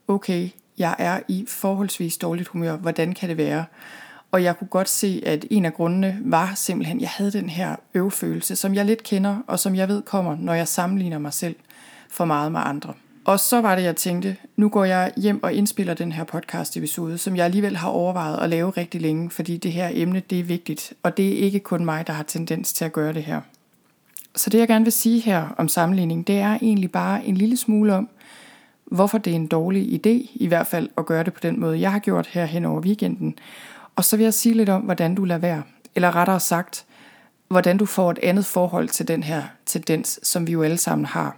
okay, 0.07 0.49
jeg 0.77 0.95
er 0.97 1.19
i 1.27 1.45
forholdsvis 1.47 2.17
dårligt 2.17 2.47
humør, 2.47 2.75
hvordan 2.75 3.13
kan 3.13 3.29
det 3.29 3.37
være? 3.37 3.65
Og 4.31 4.43
jeg 4.43 4.57
kunne 4.57 4.67
godt 4.67 4.89
se, 4.89 5.23
at 5.25 5.45
en 5.49 5.65
af 5.65 5.73
grundene 5.73 6.19
var 6.21 6.51
simpelthen, 6.55 6.97
at 6.97 7.01
jeg 7.01 7.09
havde 7.09 7.31
den 7.31 7.49
her 7.49 7.75
øvfølelse, 7.93 8.55
som 8.55 8.75
jeg 8.75 8.85
lidt 8.85 9.03
kender, 9.03 9.37
og 9.47 9.59
som 9.59 9.75
jeg 9.75 9.87
ved 9.87 10.01
kommer, 10.01 10.35
når 10.35 10.53
jeg 10.53 10.67
sammenligner 10.67 11.17
mig 11.17 11.33
selv 11.33 11.55
for 12.09 12.25
meget 12.25 12.51
med 12.51 12.61
andre. 12.63 12.93
Og 13.27 13.39
så 13.39 13.61
var 13.61 13.75
det, 13.75 13.83
jeg 13.83 13.95
tænkte, 13.95 14.37
nu 14.55 14.69
går 14.69 14.85
jeg 14.85 15.11
hjem 15.17 15.43
og 15.43 15.53
indspiller 15.53 15.93
den 15.93 16.11
her 16.11 16.23
podcast 16.23 16.77
episode, 16.77 17.17
som 17.17 17.35
jeg 17.35 17.45
alligevel 17.45 17.77
har 17.77 17.89
overvejet 17.89 18.39
at 18.39 18.49
lave 18.49 18.69
rigtig 18.69 19.01
længe, 19.01 19.29
fordi 19.29 19.57
det 19.57 19.71
her 19.71 19.89
emne, 19.93 20.19
det 20.29 20.39
er 20.39 20.43
vigtigt, 20.43 20.93
og 21.03 21.17
det 21.17 21.27
er 21.27 21.37
ikke 21.37 21.59
kun 21.59 21.85
mig, 21.85 22.07
der 22.07 22.13
har 22.13 22.23
tendens 22.23 22.73
til 22.73 22.85
at 22.85 22.93
gøre 22.93 23.13
det 23.13 23.23
her. 23.23 23.41
Så 24.35 24.49
det 24.49 24.59
jeg 24.59 24.67
gerne 24.67 24.85
vil 24.85 24.91
sige 24.91 25.19
her 25.19 25.55
om 25.57 25.67
sammenligning, 25.67 26.27
det 26.27 26.37
er 26.37 26.57
egentlig 26.61 26.91
bare 26.91 27.25
en 27.25 27.37
lille 27.37 27.57
smule 27.57 27.93
om, 27.93 28.09
hvorfor 28.85 29.17
det 29.17 29.31
er 29.31 29.35
en 29.35 29.47
dårlig 29.47 30.05
idé, 30.05 30.31
i 30.35 30.47
hvert 30.47 30.67
fald 30.67 30.89
at 30.97 31.05
gøre 31.05 31.23
det 31.23 31.33
på 31.33 31.39
den 31.43 31.59
måde, 31.59 31.79
jeg 31.79 31.91
har 31.91 31.99
gjort 31.99 32.27
her 32.27 32.45
hen 32.45 32.65
over 32.65 32.81
weekenden. 32.81 33.35
Og 33.95 34.03
så 34.05 34.17
vil 34.17 34.23
jeg 34.23 34.33
sige 34.33 34.55
lidt 34.55 34.69
om, 34.69 34.81
hvordan 34.81 35.15
du 35.15 35.23
lader 35.23 35.39
være, 35.39 35.63
eller 35.95 36.15
rettere 36.15 36.39
sagt, 36.39 36.85
hvordan 37.47 37.77
du 37.77 37.85
får 37.85 38.11
et 38.11 38.19
andet 38.23 38.45
forhold 38.45 38.89
til 38.89 39.07
den 39.07 39.23
her 39.23 39.43
tendens, 39.65 40.19
som 40.23 40.47
vi 40.47 40.51
jo 40.51 40.63
alle 40.63 40.77
sammen 40.77 41.05
har. 41.05 41.37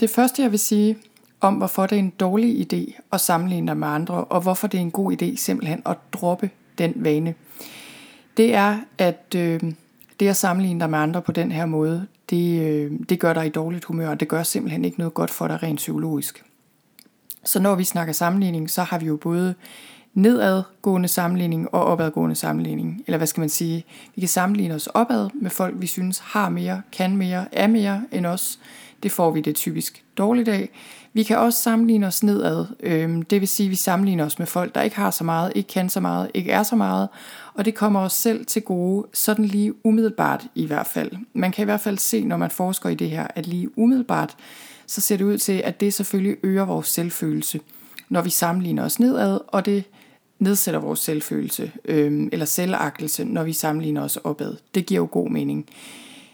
Det 0.00 0.10
første, 0.10 0.42
jeg 0.42 0.50
vil 0.50 0.58
sige 0.58 0.96
om, 1.44 1.54
hvorfor 1.54 1.86
det 1.86 1.96
er 1.96 2.00
en 2.00 2.10
dårlig 2.10 2.72
idé 2.72 3.00
at 3.12 3.20
sammenligne 3.20 3.66
dig 3.66 3.76
med 3.76 3.88
andre, 3.88 4.24
og 4.24 4.40
hvorfor 4.40 4.66
det 4.66 4.78
er 4.78 4.82
en 4.82 4.90
god 4.90 5.22
idé 5.22 5.36
simpelthen 5.36 5.82
at 5.86 5.96
droppe 6.12 6.50
den 6.78 6.92
vane. 6.96 7.34
Det 8.36 8.54
er, 8.54 8.78
at 8.98 9.34
øh, 9.36 9.60
det 10.20 10.28
at 10.28 10.36
sammenligne 10.36 10.80
dig 10.80 10.90
med 10.90 10.98
andre 10.98 11.22
på 11.22 11.32
den 11.32 11.52
her 11.52 11.66
måde, 11.66 12.06
det, 12.30 12.60
øh, 12.60 12.92
det 13.08 13.20
gør 13.20 13.32
dig 13.32 13.46
i 13.46 13.50
dårligt 13.50 13.84
humør, 13.84 14.08
og 14.08 14.20
det 14.20 14.28
gør 14.28 14.42
simpelthen 14.42 14.84
ikke 14.84 14.98
noget 14.98 15.14
godt 15.14 15.30
for 15.30 15.48
dig 15.48 15.62
rent 15.62 15.76
psykologisk. 15.76 16.44
Så 17.44 17.60
når 17.60 17.74
vi 17.74 17.84
snakker 17.84 18.12
sammenligning, 18.12 18.70
så 18.70 18.82
har 18.82 18.98
vi 18.98 19.06
jo 19.06 19.16
både 19.16 19.54
nedadgående 20.14 21.08
sammenligning 21.08 21.74
og 21.74 21.84
opadgående 21.84 22.34
sammenligning. 22.34 23.02
Eller 23.06 23.16
hvad 23.16 23.26
skal 23.26 23.40
man 23.40 23.48
sige? 23.48 23.84
Vi 24.14 24.20
kan 24.20 24.28
sammenligne 24.28 24.74
os 24.74 24.86
opad 24.86 25.30
med 25.34 25.50
folk, 25.50 25.74
vi 25.78 25.86
synes 25.86 26.18
har 26.18 26.48
mere, 26.48 26.82
kan 26.92 27.16
mere, 27.16 27.46
er 27.52 27.66
mere 27.66 28.02
end 28.12 28.26
os. 28.26 28.58
Det 29.02 29.12
får 29.12 29.30
vi 29.30 29.40
det 29.40 29.54
typisk 29.54 30.04
dårligt 30.18 30.48
af. 30.48 30.70
Vi 31.12 31.22
kan 31.22 31.38
også 31.38 31.62
sammenligne 31.62 32.06
os 32.06 32.22
nedad. 32.22 32.66
Øhm, 32.80 33.22
det 33.22 33.40
vil 33.40 33.48
sige, 33.48 33.66
at 33.66 33.70
vi 33.70 33.76
sammenligner 33.76 34.24
os 34.24 34.38
med 34.38 34.46
folk, 34.46 34.74
der 34.74 34.82
ikke 34.82 34.96
har 34.96 35.10
så 35.10 35.24
meget, 35.24 35.52
ikke 35.54 35.68
kan 35.68 35.88
så 35.88 36.00
meget, 36.00 36.30
ikke 36.34 36.52
er 36.52 36.62
så 36.62 36.76
meget. 36.76 37.08
Og 37.54 37.64
det 37.64 37.74
kommer 37.74 38.00
os 38.00 38.12
selv 38.12 38.46
til 38.46 38.62
gode, 38.62 39.06
sådan 39.12 39.44
lige 39.44 39.86
umiddelbart 39.86 40.46
i 40.54 40.66
hvert 40.66 40.86
fald. 40.86 41.10
Man 41.32 41.52
kan 41.52 41.62
i 41.62 41.64
hvert 41.64 41.80
fald 41.80 41.98
se, 41.98 42.24
når 42.24 42.36
man 42.36 42.50
forsker 42.50 42.88
i 42.88 42.94
det 42.94 43.10
her, 43.10 43.26
at 43.34 43.46
lige 43.46 43.78
umiddelbart, 43.78 44.36
så 44.86 45.00
ser 45.00 45.16
det 45.16 45.24
ud 45.24 45.38
til, 45.38 45.62
at 45.64 45.80
det 45.80 45.94
selvfølgelig 45.94 46.36
øger 46.42 46.64
vores 46.64 46.88
selvfølelse, 46.88 47.60
når 48.08 48.22
vi 48.22 48.30
sammenligner 48.30 48.84
os 48.84 49.00
nedad, 49.00 49.40
og 49.46 49.66
det 49.66 49.84
nedsætter 50.38 50.80
vores 50.80 51.00
selvfølelse 51.00 51.72
øh, 51.84 52.28
eller 52.32 52.46
selvagtelse, 52.46 53.24
når 53.24 53.44
vi 53.44 53.52
sammenligner 53.52 54.02
os 54.02 54.16
opad. 54.16 54.56
Det 54.74 54.86
giver 54.86 55.00
jo 55.00 55.08
god 55.10 55.30
mening. 55.30 55.66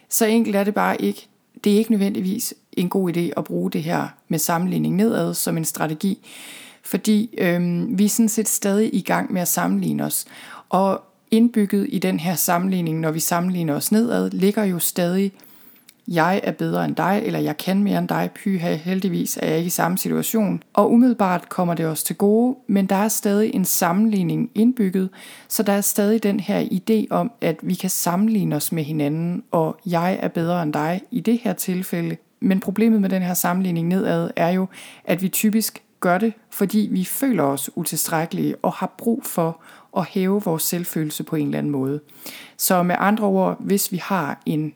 Så 0.09 0.27
enkelt 0.27 0.57
er 0.57 0.65
det 0.65 0.75
bare 0.75 1.03
ikke. 1.03 1.29
Det 1.65 1.73
er 1.73 1.79
ikke 1.79 1.91
nødvendigvis 1.91 2.55
en 2.73 2.89
god 2.89 3.17
idé 3.17 3.31
at 3.37 3.45
bruge 3.45 3.71
det 3.71 3.83
her 3.83 4.09
med 4.29 4.39
sammenligning 4.39 4.97
nedad 4.97 5.35
som 5.35 5.57
en 5.57 5.65
strategi, 5.65 6.19
fordi 6.83 7.35
øhm, 7.39 7.99
vi 7.99 8.05
er 8.05 8.09
sådan 8.09 8.29
set 8.29 8.49
stadig 8.49 8.95
i 8.95 9.01
gang 9.01 9.33
med 9.33 9.43
at 9.43 9.49
sammenligne 9.49 10.05
os. 10.05 10.25
Og 10.69 11.03
indbygget 11.31 11.87
i 11.91 11.99
den 11.99 12.21
her 12.21 12.35
sammenligning, 12.35 13.01
når 13.01 13.11
vi 13.11 13.21
sammenligner 13.21 13.75
os 13.75 13.93
nedad, 13.93 14.31
ligger 14.31 14.65
jo 14.65 14.79
stadig 14.79 15.33
jeg 16.09 16.41
er 16.45 16.53
bedre 16.53 16.85
end 16.85 16.97
dig, 16.97 17.23
eller 17.25 17.39
jeg 17.39 17.57
kan 17.57 17.83
mere 17.83 17.99
end 17.99 18.09
dig, 18.09 18.31
pyha, 18.35 18.75
heldigvis 18.75 19.39
er 19.43 19.47
jeg 19.47 19.57
ikke 19.57 19.67
i 19.67 19.71
samme 19.71 19.99
situation. 19.99 20.63
Og 20.73 20.93
umiddelbart 20.93 21.49
kommer 21.49 21.75
det 21.75 21.87
os 21.87 22.03
til 22.03 22.17
gode, 22.17 22.57
men 22.67 22.87
der 22.87 22.97
er 22.97 23.09
stadig 23.09 23.55
en 23.55 23.65
sammenligning 23.65 24.51
indbygget, 24.55 25.09
så 25.49 25.63
der 25.63 25.73
er 25.73 25.81
stadig 25.81 26.23
den 26.23 26.41
her 26.41 26.61
idé 26.65 27.07
om, 27.11 27.33
at 27.41 27.57
vi 27.63 27.75
kan 27.75 27.91
sammenligne 27.91 28.57
os 28.57 28.73
med 28.73 28.85
hinanden, 28.85 29.43
og 29.51 29.81
jeg 29.87 30.19
er 30.23 30.29
bedre 30.29 30.63
end 30.63 30.73
dig 30.73 31.03
i 31.11 31.21
det 31.21 31.39
her 31.39 31.53
tilfælde. 31.53 32.17
Men 32.41 32.61
problemet 32.61 33.01
med 33.01 33.11
den 33.11 33.23
her 33.23 33.35
sammenligning 33.35 33.89
nedad 33.89 34.31
er 34.37 34.49
jo, 34.51 34.67
at 35.05 35.23
vi 35.23 35.29
typisk 35.29 35.83
gør 36.01 36.19
det, 36.19 36.33
fordi 36.51 36.89
vi 36.93 37.05
føler 37.05 37.43
os 37.43 37.71
utilstrækkelige 37.77 38.57
og 38.63 38.73
har 38.73 38.95
brug 38.99 39.25
for 39.25 39.61
at 39.97 40.05
hæve 40.05 40.43
vores 40.43 40.63
selvfølelse 40.63 41.23
på 41.23 41.37
en 41.37 41.47
eller 41.47 41.59
anden 41.59 41.73
måde. 41.73 42.01
Så 42.57 42.83
med 42.83 42.97
andre 42.99 43.27
ord, 43.27 43.57
hvis 43.61 43.93
vi 43.93 43.97
har 43.97 44.43
en 44.47 44.73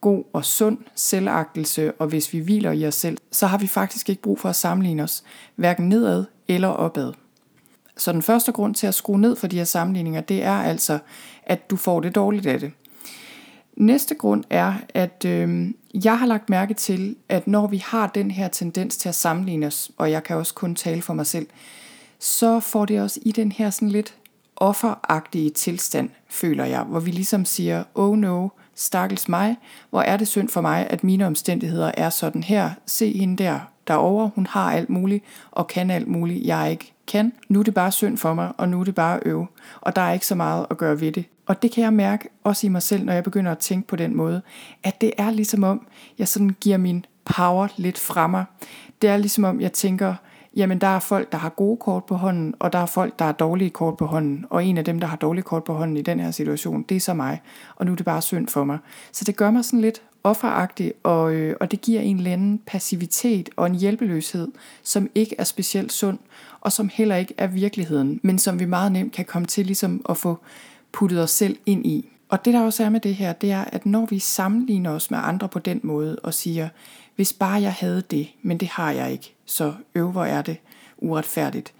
god 0.00 0.24
og 0.32 0.44
sund 0.44 0.78
selvagtelse, 0.94 1.92
og 1.92 2.06
hvis 2.06 2.32
vi 2.32 2.38
hviler 2.38 2.72
i 2.72 2.86
os 2.86 2.94
selv, 2.94 3.18
så 3.30 3.46
har 3.46 3.58
vi 3.58 3.66
faktisk 3.66 4.08
ikke 4.08 4.22
brug 4.22 4.38
for 4.38 4.48
at 4.48 4.56
sammenligne 4.56 5.02
os, 5.02 5.24
hverken 5.56 5.88
nedad 5.88 6.24
eller 6.48 6.68
opad. 6.68 7.12
Så 7.96 8.12
den 8.12 8.22
første 8.22 8.52
grund 8.52 8.74
til 8.74 8.86
at 8.86 8.94
skrue 8.94 9.20
ned 9.20 9.36
for 9.36 9.46
de 9.46 9.56
her 9.56 9.64
sammenligninger, 9.64 10.20
det 10.20 10.42
er 10.42 10.52
altså, 10.62 10.98
at 11.42 11.70
du 11.70 11.76
får 11.76 12.00
det 12.00 12.14
dårligt 12.14 12.46
af 12.46 12.60
det. 12.60 12.72
Næste 13.76 14.14
grund 14.14 14.44
er, 14.50 14.74
at 14.94 15.24
øh, 15.24 15.70
jeg 15.94 16.18
har 16.18 16.26
lagt 16.26 16.50
mærke 16.50 16.74
til, 16.74 17.16
at 17.28 17.46
når 17.46 17.66
vi 17.66 17.76
har 17.76 18.06
den 18.06 18.30
her 18.30 18.48
tendens 18.48 18.96
til 18.96 19.08
at 19.08 19.14
sammenligne 19.14 19.66
os, 19.66 19.90
og 19.96 20.10
jeg 20.10 20.24
kan 20.24 20.36
også 20.36 20.54
kun 20.54 20.74
tale 20.74 21.02
for 21.02 21.14
mig 21.14 21.26
selv, 21.26 21.46
så 22.18 22.60
får 22.60 22.84
det 22.84 23.00
os 23.00 23.18
i 23.22 23.32
den 23.32 23.52
her 23.52 23.70
sådan 23.70 23.88
lidt 23.88 24.14
offeragtige 24.56 25.50
tilstand, 25.50 26.10
føler 26.28 26.64
jeg, 26.64 26.82
hvor 26.82 27.00
vi 27.00 27.10
ligesom 27.10 27.44
siger, 27.44 27.84
oh 27.94 28.18
no, 28.18 28.48
stakkels 28.78 29.28
mig, 29.28 29.56
hvor 29.90 30.00
er 30.00 30.16
det 30.16 30.28
synd 30.28 30.48
for 30.48 30.60
mig, 30.60 30.86
at 30.90 31.04
mine 31.04 31.26
omstændigheder 31.26 31.90
er 31.96 32.10
sådan 32.10 32.42
her. 32.42 32.70
Se 32.86 33.18
hende 33.18 33.44
der, 33.44 33.60
derovre, 33.88 34.30
hun 34.34 34.46
har 34.46 34.72
alt 34.72 34.90
muligt 34.90 35.24
og 35.50 35.66
kan 35.66 35.90
alt 35.90 36.08
muligt, 36.08 36.46
jeg 36.46 36.70
ikke 36.70 36.92
kan. 37.06 37.32
Nu 37.48 37.58
er 37.58 37.64
det 37.64 37.74
bare 37.74 37.92
synd 37.92 38.18
for 38.18 38.34
mig, 38.34 38.52
og 38.56 38.68
nu 38.68 38.80
er 38.80 38.84
det 38.84 38.94
bare 38.94 39.20
øve, 39.24 39.46
og 39.80 39.96
der 39.96 40.02
er 40.02 40.12
ikke 40.12 40.26
så 40.26 40.34
meget 40.34 40.66
at 40.70 40.78
gøre 40.78 41.00
ved 41.00 41.12
det. 41.12 41.24
Og 41.46 41.62
det 41.62 41.72
kan 41.72 41.84
jeg 41.84 41.92
mærke 41.92 42.28
også 42.44 42.66
i 42.66 42.70
mig 42.70 42.82
selv, 42.82 43.04
når 43.04 43.12
jeg 43.12 43.24
begynder 43.24 43.52
at 43.52 43.58
tænke 43.58 43.88
på 43.88 43.96
den 43.96 44.16
måde, 44.16 44.42
at 44.82 45.00
det 45.00 45.12
er 45.18 45.30
ligesom 45.30 45.62
om, 45.62 45.86
jeg 46.18 46.28
sådan 46.28 46.56
giver 46.60 46.76
min 46.76 47.04
power 47.24 47.68
lidt 47.76 47.98
fra 47.98 48.26
mig. 48.26 48.44
Det 49.02 49.10
er 49.10 49.16
ligesom 49.16 49.44
om, 49.44 49.60
jeg 49.60 49.72
tænker, 49.72 50.14
jamen 50.58 50.78
der 50.78 50.86
er 50.86 50.98
folk, 50.98 51.32
der 51.32 51.38
har 51.38 51.48
gode 51.48 51.76
kort 51.76 52.04
på 52.04 52.14
hånden, 52.14 52.54
og 52.58 52.72
der 52.72 52.78
er 52.78 52.86
folk, 52.86 53.18
der 53.18 53.24
har 53.24 53.32
dårlige 53.32 53.70
kort 53.70 53.96
på 53.96 54.06
hånden. 54.06 54.44
Og 54.50 54.64
en 54.64 54.78
af 54.78 54.84
dem, 54.84 55.00
der 55.00 55.06
har 55.06 55.16
dårlige 55.16 55.42
kort 55.42 55.64
på 55.64 55.74
hånden 55.74 55.96
i 55.96 56.02
den 56.02 56.20
her 56.20 56.30
situation, 56.30 56.82
det 56.82 56.96
er 56.96 57.00
så 57.00 57.14
mig. 57.14 57.40
Og 57.76 57.86
nu 57.86 57.92
er 57.92 57.96
det 57.96 58.04
bare 58.04 58.22
synd 58.22 58.48
for 58.48 58.64
mig. 58.64 58.78
Så 59.12 59.24
det 59.24 59.36
gør 59.36 59.50
mig 59.50 59.64
sådan 59.64 59.80
lidt 59.80 60.02
offeragtig, 60.24 60.92
og, 61.02 61.32
øh, 61.34 61.56
og 61.60 61.70
det 61.70 61.80
giver 61.80 62.00
en 62.00 62.16
eller 62.16 62.32
anden 62.32 62.60
passivitet 62.66 63.48
og 63.56 63.66
en 63.66 63.74
hjælpeløshed, 63.74 64.48
som 64.82 65.10
ikke 65.14 65.34
er 65.38 65.44
specielt 65.44 65.92
sund, 65.92 66.18
og 66.60 66.72
som 66.72 66.90
heller 66.92 67.16
ikke 67.16 67.34
er 67.36 67.46
virkeligheden, 67.46 68.20
men 68.22 68.38
som 68.38 68.60
vi 68.60 68.64
meget 68.64 68.92
nemt 68.92 69.12
kan 69.12 69.24
komme 69.24 69.46
til 69.46 69.66
ligesom 69.66 70.04
at 70.08 70.16
få 70.16 70.38
puttet 70.92 71.22
os 71.22 71.30
selv 71.30 71.56
ind 71.66 71.86
i. 71.86 72.08
Og 72.28 72.44
det 72.44 72.54
der 72.54 72.60
også 72.60 72.84
er 72.84 72.88
med 72.88 73.00
det 73.00 73.14
her, 73.14 73.32
det 73.32 73.52
er, 73.52 73.64
at 73.64 73.86
når 73.86 74.06
vi 74.06 74.18
sammenligner 74.18 74.90
os 74.90 75.10
med 75.10 75.18
andre 75.22 75.48
på 75.48 75.58
den 75.58 75.80
måde 75.82 76.18
og 76.22 76.34
siger, 76.34 76.68
hvis 77.18 77.32
bare 77.32 77.62
jeg 77.62 77.72
havde 77.72 78.02
det, 78.10 78.28
men 78.42 78.58
det 78.58 78.68
har 78.68 78.90
jeg 78.90 79.12
ikke, 79.12 79.34
så 79.44 79.74
øv 79.94 80.10
hvor 80.10 80.24
er 80.24 80.42
det 80.42 80.56
uretfærdigt. 80.98 81.74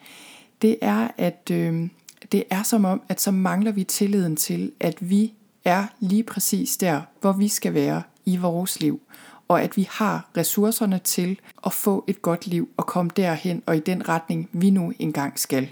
Det 0.63 0.77
er, 0.83 1.09
at 1.17 1.51
øh, 1.53 1.89
det 2.33 2.45
er 2.51 2.63
som 2.63 2.85
om, 2.85 3.03
at 3.09 3.21
så 3.21 3.31
mangler 3.31 3.73
vi 3.73 3.85
tilliden 3.85 4.37
til, 4.37 4.73
at 4.81 5.11
vi 5.11 5.33
er 5.65 5.85
lige 6.01 6.23
præcis 6.23 6.77
der, 6.77 7.01
hvor 7.21 7.33
vi 7.33 7.49
skal 7.49 7.75
være 7.75 8.03
i 8.25 8.37
vores 8.37 8.81
liv, 8.81 9.01
og 9.49 9.63
at 9.63 9.77
vi 9.77 9.89
har 9.91 10.31
ressourcerne 10.37 10.99
til 10.99 11.41
at 11.67 11.73
få 11.73 12.05
et 12.07 12.23
godt 12.23 12.47
liv 12.47 12.69
og 12.77 12.87
komme 12.87 13.11
derhen 13.17 13.63
og 13.67 13.77
i 13.77 13.81
den 13.81 14.09
retning, 14.09 14.49
vi 14.53 14.71
nu 14.71 14.93
engang 14.99 15.39
skal. 15.39 15.69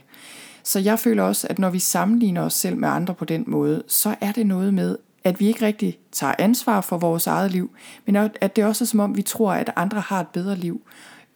Så 0.63 0.79
jeg 0.79 0.99
føler 0.99 1.23
også, 1.23 1.47
at 1.51 1.59
når 1.59 1.71
vi 1.71 1.79
sammenligner 1.79 2.43
os 2.43 2.55
selv 2.55 2.77
med 2.77 2.89
andre 2.89 3.15
på 3.15 3.25
den 3.25 3.45
måde, 3.47 3.83
så 3.87 4.15
er 4.21 4.33
det 4.33 4.47
noget 4.47 4.75
med, 4.75 4.99
at 5.27 5.41
vi 5.41 5.47
ikke 5.47 5.67
rigtig 5.67 5.99
tager 6.13 6.35
ansvar 6.39 6.81
for 6.81 6.99
vores 6.99 7.27
eget 7.27 7.51
liv, 7.51 7.71
men 8.05 8.17
at 8.17 8.57
det 8.57 8.65
også 8.65 8.85
er 8.85 8.87
som 8.87 9.01
om, 9.01 9.17
vi 9.17 9.23
tror, 9.23 9.53
at 9.53 9.73
andre 9.77 10.01
har 10.01 10.21
et 10.21 10.29
bedre 10.29 10.57
liv. 10.57 10.83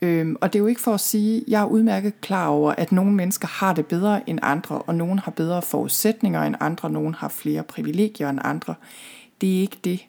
Øhm, 0.02 0.37
og 0.40 0.52
det 0.52 0.59
er 0.59 0.61
jo 0.61 0.66
ikke 0.66 0.80
for 0.80 0.94
at 0.94 1.00
sige, 1.00 1.37
at 1.37 1.44
jeg 1.49 1.61
er 1.61 1.66
udmærket 1.66 2.20
klar 2.20 2.47
over, 2.49 2.75
at 2.78 2.92
nogle 2.92 3.12
mennesker 3.12 3.49
har 3.49 3.73
det 3.73 3.87
bedre 3.87 4.30
end 4.30 4.38
andre, 4.42 4.78
og 4.78 4.94
nogen 4.94 5.18
har 5.18 5.30
bedre 5.30 5.62
forudsætninger 5.62 6.42
end 6.42 6.54
andre, 6.61 6.90
nogen 6.90 7.14
har 7.14 7.28
flere 7.28 7.62
privilegier 7.62 8.30
end 8.30 8.38
andre. 8.44 8.75
Det 9.40 9.56
er 9.56 9.61
ikke 9.61 9.78
det. 9.85 10.06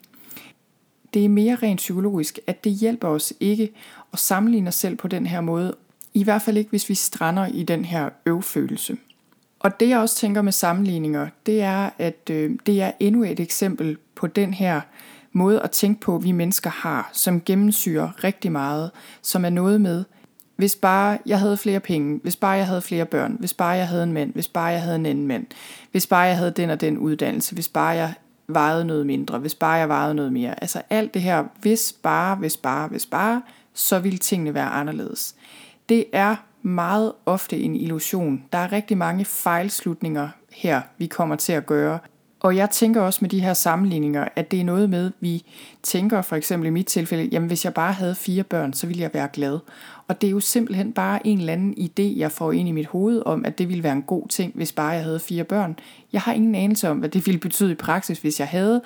Det 1.14 1.24
er 1.24 1.28
mere 1.28 1.54
rent 1.54 1.78
psykologisk, 1.78 2.38
at 2.46 2.64
det 2.64 2.72
hjælper 2.72 3.08
os 3.08 3.32
ikke 3.40 3.72
at 4.12 4.18
sammenligne 4.18 4.68
os 4.68 4.74
selv 4.74 4.96
på 4.96 5.08
den 5.08 5.26
her 5.26 5.40
måde, 5.40 5.74
i 6.14 6.24
hvert 6.24 6.42
fald 6.42 6.56
ikke, 6.56 6.70
hvis 6.70 6.88
vi 6.88 6.94
strander 6.94 7.46
i 7.46 7.62
den 7.62 7.84
her 7.84 8.10
øvfølelse. 8.26 8.96
Og 9.62 9.80
det 9.80 9.88
jeg 9.88 9.98
også 9.98 10.16
tænker 10.16 10.42
med 10.42 10.52
sammenligninger, 10.52 11.28
det 11.46 11.62
er, 11.62 11.90
at 11.98 12.30
øh, 12.30 12.50
det 12.66 12.82
er 12.82 12.92
endnu 13.00 13.24
et 13.24 13.40
eksempel 13.40 13.96
på 14.14 14.26
den 14.26 14.54
her 14.54 14.80
måde 15.32 15.60
at 15.60 15.70
tænke 15.70 16.00
på, 16.00 16.18
vi 16.18 16.32
mennesker 16.32 16.70
har, 16.70 17.10
som 17.12 17.40
gennemsyrer 17.40 18.24
rigtig 18.24 18.52
meget, 18.52 18.90
som 19.22 19.44
er 19.44 19.50
noget 19.50 19.80
med, 19.80 20.04
hvis 20.56 20.76
bare 20.76 21.18
jeg 21.26 21.38
havde 21.38 21.56
flere 21.56 21.80
penge, 21.80 22.20
hvis 22.22 22.36
bare 22.36 22.50
jeg 22.50 22.66
havde 22.66 22.82
flere 22.82 23.04
børn, 23.04 23.36
hvis 23.38 23.54
bare 23.54 23.68
jeg 23.68 23.88
havde 23.88 24.02
en 24.02 24.12
mand, 24.12 24.32
hvis 24.32 24.48
bare 24.48 24.66
jeg 24.66 24.82
havde 24.82 24.96
en 24.96 25.06
anden 25.06 25.26
mand, 25.26 25.46
hvis 25.90 26.06
bare 26.06 26.20
jeg 26.20 26.36
havde 26.36 26.50
den 26.50 26.70
og 26.70 26.80
den 26.80 26.98
uddannelse, 26.98 27.54
hvis 27.54 27.68
bare 27.68 27.88
jeg 27.88 28.14
vejede 28.46 28.84
noget 28.84 29.06
mindre, 29.06 29.38
hvis 29.38 29.54
bare 29.54 29.72
jeg 29.72 29.88
vejede 29.88 30.14
noget 30.14 30.32
mere. 30.32 30.62
Altså 30.62 30.82
alt 30.90 31.14
det 31.14 31.22
her, 31.22 31.44
hvis 31.60 31.94
bare, 32.02 32.36
hvis 32.36 32.56
bare, 32.56 32.88
hvis 32.88 33.06
bare, 33.06 33.42
så 33.74 33.98
ville 33.98 34.18
tingene 34.18 34.54
være 34.54 34.68
anderledes. 34.68 35.34
Det 35.88 36.04
er 36.12 36.36
meget 36.62 37.12
ofte 37.26 37.60
en 37.60 37.76
illusion. 37.76 38.44
Der 38.52 38.58
er 38.58 38.72
rigtig 38.72 38.98
mange 38.98 39.24
fejlslutninger 39.24 40.28
her, 40.52 40.80
vi 40.98 41.06
kommer 41.06 41.36
til 41.36 41.52
at 41.52 41.66
gøre. 41.66 41.98
Og 42.40 42.56
jeg 42.56 42.70
tænker 42.70 43.00
også 43.00 43.18
med 43.22 43.30
de 43.30 43.40
her 43.40 43.54
sammenligninger, 43.54 44.28
at 44.36 44.50
det 44.50 44.60
er 44.60 44.64
noget 44.64 44.90
med, 44.90 45.10
vi 45.20 45.44
tænker 45.82 46.22
for 46.22 46.36
eksempel 46.36 46.66
i 46.66 46.70
mit 46.70 46.86
tilfælde, 46.86 47.28
jamen 47.32 47.46
hvis 47.46 47.64
jeg 47.64 47.74
bare 47.74 47.92
havde 47.92 48.14
fire 48.14 48.42
børn, 48.42 48.72
så 48.72 48.86
ville 48.86 49.02
jeg 49.02 49.10
være 49.14 49.28
glad. 49.32 49.58
Og 50.08 50.20
det 50.20 50.26
er 50.26 50.30
jo 50.30 50.40
simpelthen 50.40 50.92
bare 50.92 51.26
en 51.26 51.38
eller 51.38 51.52
anden 51.52 51.74
idé, 51.78 52.18
jeg 52.18 52.32
får 52.32 52.52
ind 52.52 52.68
i 52.68 52.72
mit 52.72 52.86
hoved 52.86 53.22
om, 53.26 53.44
at 53.44 53.58
det 53.58 53.68
ville 53.68 53.82
være 53.82 53.92
en 53.92 54.02
god 54.02 54.28
ting, 54.28 54.52
hvis 54.54 54.72
bare 54.72 54.88
jeg 54.88 55.02
havde 55.02 55.20
fire 55.20 55.44
børn. 55.44 55.78
Jeg 56.12 56.20
har 56.20 56.32
ingen 56.32 56.54
anelse 56.54 56.90
om, 56.90 56.98
hvad 56.98 57.08
det 57.08 57.26
ville 57.26 57.40
betyde 57.40 57.72
i 57.72 57.74
praksis, 57.74 58.18
hvis 58.18 58.40
jeg 58.40 58.48
havde. 58.48 58.82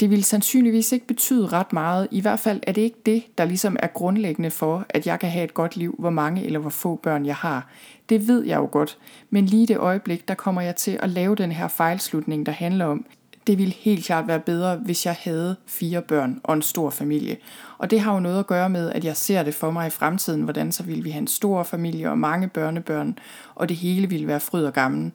Det 0.00 0.10
ville 0.10 0.24
sandsynligvis 0.24 0.92
ikke 0.92 1.06
betyde 1.06 1.46
ret 1.46 1.72
meget. 1.72 2.08
I 2.10 2.20
hvert 2.20 2.40
fald 2.40 2.60
er 2.62 2.72
det 2.72 2.82
ikke 2.82 2.98
det, 3.06 3.38
der 3.38 3.44
ligesom 3.44 3.76
er 3.82 3.86
grundlæggende 3.86 4.50
for, 4.50 4.86
at 4.88 5.06
jeg 5.06 5.20
kan 5.20 5.30
have 5.30 5.44
et 5.44 5.54
godt 5.54 5.76
liv, 5.76 5.94
hvor 5.98 6.10
mange 6.10 6.44
eller 6.44 6.58
hvor 6.58 6.70
få 6.70 6.96
børn 6.96 7.26
jeg 7.26 7.36
har. 7.36 7.68
Det 8.08 8.28
ved 8.28 8.44
jeg 8.44 8.56
jo 8.56 8.68
godt. 8.72 8.98
Men 9.30 9.46
lige 9.46 9.66
det 9.66 9.76
øjeblik, 9.76 10.28
der 10.28 10.34
kommer 10.34 10.60
jeg 10.60 10.76
til 10.76 10.98
at 11.02 11.10
lave 11.10 11.34
den 11.34 11.52
her 11.52 11.68
fejlslutning, 11.68 12.46
der 12.46 12.52
handler 12.52 12.84
om, 12.84 13.04
det 13.48 13.58
ville 13.58 13.74
helt 13.74 14.04
klart 14.04 14.28
være 14.28 14.40
bedre, 14.40 14.76
hvis 14.76 15.06
jeg 15.06 15.16
havde 15.20 15.56
fire 15.66 16.02
børn 16.02 16.40
og 16.44 16.54
en 16.54 16.62
stor 16.62 16.90
familie. 16.90 17.36
Og 17.78 17.90
det 17.90 18.00
har 18.00 18.14
jo 18.14 18.20
noget 18.20 18.38
at 18.38 18.46
gøre 18.46 18.70
med, 18.70 18.92
at 18.92 19.04
jeg 19.04 19.16
ser 19.16 19.42
det 19.42 19.54
for 19.54 19.70
mig 19.70 19.86
i 19.86 19.90
fremtiden, 19.90 20.42
hvordan 20.42 20.72
så 20.72 20.82
ville 20.82 21.02
vi 21.02 21.10
have 21.10 21.20
en 21.20 21.26
stor 21.26 21.62
familie 21.62 22.10
og 22.10 22.18
mange 22.18 22.48
børnebørn, 22.48 23.18
og 23.54 23.68
det 23.68 23.76
hele 23.76 24.08
ville 24.08 24.26
være 24.26 24.40
fryd 24.40 24.64
og 24.64 24.72
gammel. 24.72 25.14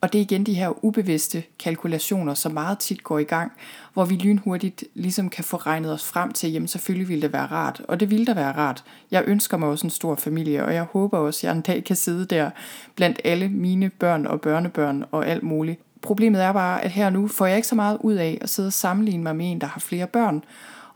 Og 0.00 0.12
det 0.12 0.18
er 0.18 0.22
igen 0.22 0.46
de 0.46 0.54
her 0.54 0.84
ubevidste 0.84 1.42
kalkulationer, 1.58 2.34
som 2.34 2.52
meget 2.52 2.78
tit 2.78 3.04
går 3.04 3.18
i 3.18 3.24
gang, 3.24 3.52
hvor 3.92 4.04
vi 4.04 4.14
lynhurtigt 4.14 4.84
ligesom 4.94 5.28
kan 5.28 5.44
få 5.44 5.56
regnet 5.56 5.92
os 5.92 6.04
frem 6.04 6.32
til, 6.32 6.52
jamen 6.52 6.68
selvfølgelig 6.68 7.08
ville 7.08 7.22
det 7.22 7.32
være 7.32 7.46
rart, 7.46 7.82
og 7.88 8.00
det 8.00 8.10
ville 8.10 8.26
da 8.26 8.34
være 8.34 8.52
rart. 8.52 8.84
Jeg 9.10 9.24
ønsker 9.26 9.56
mig 9.56 9.68
også 9.68 9.86
en 9.86 9.90
stor 9.90 10.14
familie, 10.14 10.64
og 10.64 10.74
jeg 10.74 10.82
håber 10.82 11.18
også, 11.18 11.38
at 11.38 11.44
jeg 11.44 11.56
en 11.56 11.62
dag 11.62 11.84
kan 11.84 11.96
sidde 11.96 12.24
der 12.24 12.50
blandt 12.96 13.20
alle 13.24 13.48
mine 13.48 13.90
børn 13.90 14.26
og 14.26 14.40
børnebørn 14.40 15.04
og 15.10 15.26
alt 15.26 15.42
muligt. 15.42 15.80
Problemet 16.02 16.42
er 16.42 16.52
bare, 16.52 16.84
at 16.84 16.90
her 16.90 17.10
nu 17.10 17.28
får 17.28 17.46
jeg 17.46 17.56
ikke 17.56 17.68
så 17.68 17.74
meget 17.74 17.98
ud 18.00 18.14
af 18.14 18.38
at 18.40 18.48
sidde 18.48 18.66
og 18.66 18.72
sammenligne 18.72 19.22
mig 19.22 19.36
med 19.36 19.50
en, 19.50 19.60
der 19.60 19.66
har 19.66 19.80
flere 19.80 20.06
børn, 20.06 20.44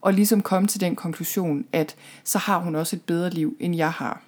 og 0.01 0.13
ligesom 0.13 0.41
komme 0.41 0.69
til 0.69 0.81
den 0.81 0.97
konklusion, 0.97 1.65
at 1.73 1.97
så 2.25 2.39
har 2.39 2.59
hun 2.59 2.75
også 2.75 2.97
et 2.97 3.03
bedre 3.03 3.31
liv, 3.31 3.57
end 3.61 3.77
jeg 3.77 3.91
har. 3.91 4.23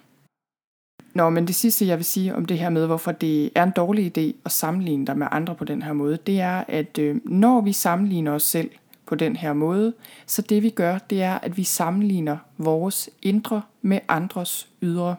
Nå, 1.14 1.30
men 1.30 1.47
det 1.47 1.54
sidste, 1.54 1.87
jeg 1.87 1.97
vil 1.97 2.04
sige 2.04 2.35
om 2.35 2.44
det 2.44 2.58
her 2.58 2.68
med, 2.68 2.87
hvorfor 2.87 3.12
det 3.12 3.50
er 3.54 3.62
en 3.62 3.70
dårlig 3.70 4.18
idé 4.18 4.40
at 4.44 4.52
sammenligne 4.52 5.06
dig 5.06 5.18
med 5.18 5.26
andre 5.30 5.54
på 5.54 5.64
den 5.64 5.82
her 5.82 5.92
måde, 5.92 6.18
det 6.26 6.40
er, 6.40 6.64
at 6.68 6.99
øh, 6.99 7.16
når 7.25 7.61
vi 7.61 7.73
sammenligner 7.73 8.32
os 8.32 8.42
selv 8.42 8.70
på 9.06 9.14
den 9.14 9.37
her 9.37 9.52
måde, 9.52 9.92
så 10.26 10.42
det 10.42 10.62
vi 10.62 10.70
gør, 10.70 10.99
det 10.99 11.23
er, 11.23 11.38
at 11.42 11.56
vi 11.56 11.64
sammenligner 11.64 12.37
vores 12.58 13.11
indre 13.23 13.62
med 13.82 13.99
andres 14.08 14.68
ydre. 14.82 15.16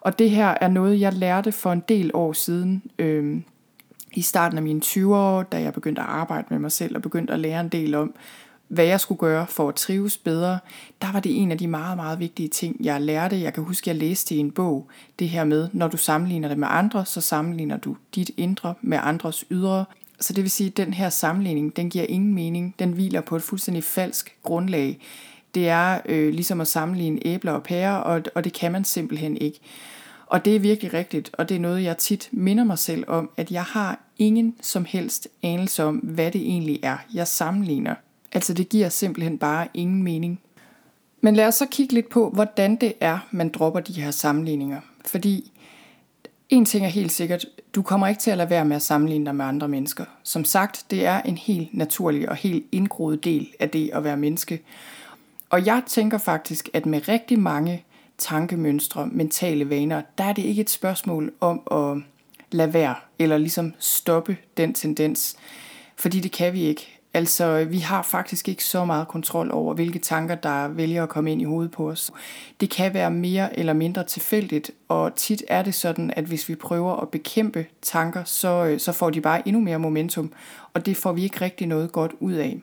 Og 0.00 0.18
det 0.18 0.30
her 0.30 0.54
er 0.60 0.68
noget, 0.68 1.00
jeg 1.00 1.12
lærte 1.12 1.52
for 1.52 1.72
en 1.72 1.82
del 1.88 2.10
år 2.14 2.32
siden, 2.32 2.82
øh, 2.98 3.40
i 4.14 4.22
starten 4.22 4.58
af 4.58 4.62
mine 4.62 4.80
20'ere, 4.84 5.42
da 5.52 5.60
jeg 5.60 5.72
begyndte 5.72 6.02
at 6.02 6.08
arbejde 6.08 6.46
med 6.50 6.58
mig 6.58 6.72
selv 6.72 6.96
og 6.96 7.02
begyndte 7.02 7.32
at 7.32 7.40
lære 7.40 7.60
en 7.60 7.68
del 7.68 7.94
om, 7.94 8.14
hvad 8.68 8.84
jeg 8.84 9.00
skulle 9.00 9.18
gøre 9.18 9.46
for 9.46 9.68
at 9.68 9.74
trives 9.74 10.18
bedre, 10.18 10.58
der 11.02 11.12
var 11.12 11.20
det 11.20 11.42
en 11.42 11.52
af 11.52 11.58
de 11.58 11.66
meget, 11.66 11.96
meget 11.96 12.18
vigtige 12.18 12.48
ting, 12.48 12.76
jeg 12.84 13.00
lærte. 13.00 13.40
Jeg 13.40 13.54
kan 13.54 13.64
huske, 13.64 13.90
at 13.90 13.96
jeg 13.96 14.08
læste 14.08 14.34
i 14.34 14.38
en 14.38 14.50
bog 14.50 14.86
det 15.18 15.28
her 15.28 15.44
med, 15.44 15.68
når 15.72 15.88
du 15.88 15.96
sammenligner 15.96 16.48
det 16.48 16.58
med 16.58 16.68
andre, 16.70 17.04
så 17.04 17.20
sammenligner 17.20 17.76
du 17.76 17.96
dit 18.14 18.30
indre 18.36 18.74
med 18.80 18.98
andres 19.02 19.44
ydre. 19.50 19.84
Så 20.20 20.32
det 20.32 20.42
vil 20.42 20.50
sige, 20.50 20.70
at 20.70 20.76
den 20.76 20.94
her 20.94 21.08
sammenligning, 21.08 21.76
den 21.76 21.90
giver 21.90 22.04
ingen 22.08 22.34
mening. 22.34 22.74
Den 22.78 22.92
hviler 22.92 23.20
på 23.20 23.36
et 23.36 23.42
fuldstændig 23.42 23.84
falsk 23.84 24.36
grundlag. 24.42 24.98
Det 25.54 25.68
er 25.68 26.00
øh, 26.06 26.34
ligesom 26.34 26.60
at 26.60 26.68
sammenligne 26.68 27.26
æbler 27.26 27.52
og 27.52 27.62
pærer, 27.62 27.96
og, 27.96 28.22
og 28.34 28.44
det 28.44 28.52
kan 28.52 28.72
man 28.72 28.84
simpelthen 28.84 29.36
ikke. 29.36 29.60
Og 30.28 30.44
det 30.44 30.56
er 30.56 30.60
virkelig 30.60 30.94
rigtigt, 30.94 31.30
og 31.32 31.48
det 31.48 31.54
er 31.54 31.60
noget, 31.60 31.82
jeg 31.82 31.98
tit 31.98 32.28
minder 32.32 32.64
mig 32.64 32.78
selv 32.78 33.04
om, 33.08 33.30
at 33.36 33.50
jeg 33.50 33.62
har 33.62 34.00
ingen 34.18 34.54
som 34.60 34.84
helst 34.84 35.28
anelse 35.42 35.84
om, 35.84 35.96
hvad 35.96 36.30
det 36.30 36.40
egentlig 36.40 36.80
er, 36.82 36.96
jeg 37.14 37.28
sammenligner. 37.28 37.94
Altså 38.32 38.54
det 38.54 38.68
giver 38.68 38.88
simpelthen 38.88 39.38
bare 39.38 39.68
ingen 39.74 40.02
mening. 40.02 40.40
Men 41.20 41.36
lad 41.36 41.46
os 41.46 41.54
så 41.54 41.66
kigge 41.66 41.94
lidt 41.94 42.08
på, 42.08 42.30
hvordan 42.30 42.76
det 42.76 42.92
er, 43.00 43.18
man 43.30 43.48
dropper 43.48 43.80
de 43.80 44.02
her 44.02 44.10
sammenligninger. 44.10 44.80
Fordi 45.06 45.52
en 46.48 46.64
ting 46.64 46.84
er 46.84 46.90
helt 46.90 47.12
sikkert, 47.12 47.46
du 47.74 47.82
kommer 47.82 48.06
ikke 48.06 48.20
til 48.20 48.30
at 48.30 48.38
lade 48.38 48.50
være 48.50 48.64
med 48.64 48.76
at 48.76 48.82
sammenligne 48.82 49.26
dig 49.26 49.34
med 49.34 49.44
andre 49.44 49.68
mennesker. 49.68 50.04
Som 50.22 50.44
sagt, 50.44 50.84
det 50.90 51.06
er 51.06 51.20
en 51.20 51.36
helt 51.36 51.74
naturlig 51.74 52.28
og 52.28 52.36
helt 52.36 52.66
indgroet 52.72 53.24
del 53.24 53.48
af 53.60 53.70
det 53.70 53.90
at 53.92 54.04
være 54.04 54.16
menneske. 54.16 54.60
Og 55.50 55.66
jeg 55.66 55.82
tænker 55.86 56.18
faktisk, 56.18 56.68
at 56.72 56.86
med 56.86 57.08
rigtig 57.08 57.38
mange 57.38 57.84
tankemønstre, 58.18 59.06
mentale 59.12 59.70
vaner, 59.70 60.02
der 60.18 60.24
er 60.24 60.32
det 60.32 60.42
ikke 60.44 60.60
et 60.60 60.70
spørgsmål 60.70 61.32
om 61.40 61.62
at 61.70 62.02
lade 62.50 62.74
være, 62.74 62.94
eller 63.18 63.38
ligesom 63.38 63.74
stoppe 63.78 64.36
den 64.56 64.74
tendens. 64.74 65.36
Fordi 65.96 66.20
det 66.20 66.32
kan 66.32 66.52
vi 66.52 66.62
ikke. 66.62 66.98
Altså, 67.14 67.64
vi 67.64 67.78
har 67.78 68.02
faktisk 68.02 68.48
ikke 68.48 68.64
så 68.64 68.84
meget 68.84 69.08
kontrol 69.08 69.50
over, 69.52 69.74
hvilke 69.74 69.98
tanker, 69.98 70.34
der 70.34 70.68
vælger 70.68 71.02
at 71.02 71.08
komme 71.08 71.32
ind 71.32 71.40
i 71.40 71.44
hovedet 71.44 71.70
på 71.70 71.90
os. 71.90 72.10
Det 72.60 72.70
kan 72.70 72.94
være 72.94 73.10
mere 73.10 73.58
eller 73.58 73.72
mindre 73.72 74.04
tilfældigt, 74.04 74.70
og 74.88 75.14
tit 75.14 75.42
er 75.48 75.62
det 75.62 75.74
sådan, 75.74 76.12
at 76.16 76.24
hvis 76.24 76.48
vi 76.48 76.54
prøver 76.54 76.96
at 76.96 77.08
bekæmpe 77.08 77.66
tanker, 77.82 78.24
så, 78.24 78.64
øh, 78.64 78.80
så 78.80 78.92
får 78.92 79.10
de 79.10 79.20
bare 79.20 79.48
endnu 79.48 79.62
mere 79.62 79.78
momentum, 79.78 80.32
og 80.74 80.86
det 80.86 80.96
får 80.96 81.12
vi 81.12 81.22
ikke 81.22 81.40
rigtig 81.40 81.66
noget 81.66 81.92
godt 81.92 82.12
ud 82.20 82.32
af. 82.32 82.60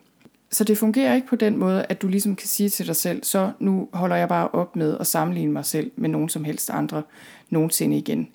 Så 0.49 0.63
det 0.63 0.77
fungerer 0.77 1.15
ikke 1.15 1.27
på 1.27 1.35
den 1.35 1.57
måde, 1.57 1.85
at 1.89 2.01
du 2.01 2.07
ligesom 2.07 2.35
kan 2.35 2.48
sige 2.48 2.70
til 2.70 2.87
dig 2.87 2.96
selv, 2.96 3.24
så 3.24 3.51
nu 3.59 3.89
holder 3.93 4.15
jeg 4.15 4.27
bare 4.27 4.48
op 4.48 4.75
med 4.75 4.98
at 5.00 5.07
sammenligne 5.07 5.51
mig 5.51 5.65
selv 5.65 5.91
med 5.96 6.09
nogen 6.09 6.29
som 6.29 6.43
helst 6.43 6.70
andre 6.70 7.03
nogensinde 7.50 7.98
igen. 7.98 8.27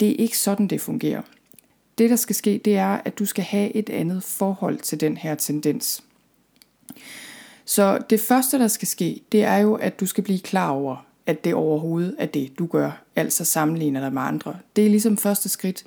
Det 0.00 0.10
er 0.10 0.16
ikke 0.16 0.38
sådan, 0.38 0.68
det 0.68 0.80
fungerer. 0.80 1.22
Det, 1.98 2.10
der 2.10 2.16
skal 2.16 2.36
ske, 2.36 2.60
det 2.64 2.76
er, 2.76 3.00
at 3.04 3.18
du 3.18 3.24
skal 3.24 3.44
have 3.44 3.76
et 3.76 3.90
andet 3.90 4.22
forhold 4.22 4.78
til 4.78 5.00
den 5.00 5.16
her 5.16 5.34
tendens. 5.34 6.02
Så 7.64 7.98
det 8.10 8.20
første, 8.20 8.58
der 8.58 8.68
skal 8.68 8.88
ske, 8.88 9.20
det 9.32 9.44
er 9.44 9.56
jo, 9.56 9.74
at 9.74 10.00
du 10.00 10.06
skal 10.06 10.24
blive 10.24 10.40
klar 10.40 10.70
over, 10.70 11.06
at 11.26 11.44
det 11.44 11.54
overhovedet 11.54 12.14
er 12.18 12.26
det, 12.26 12.58
du 12.58 12.66
gør, 12.66 13.02
altså 13.16 13.44
sammenligner 13.44 14.00
dig 14.00 14.12
med 14.12 14.22
andre. 14.22 14.56
Det 14.76 14.86
er 14.86 14.90
ligesom 14.90 15.16
første 15.16 15.48
skridt. 15.48 15.84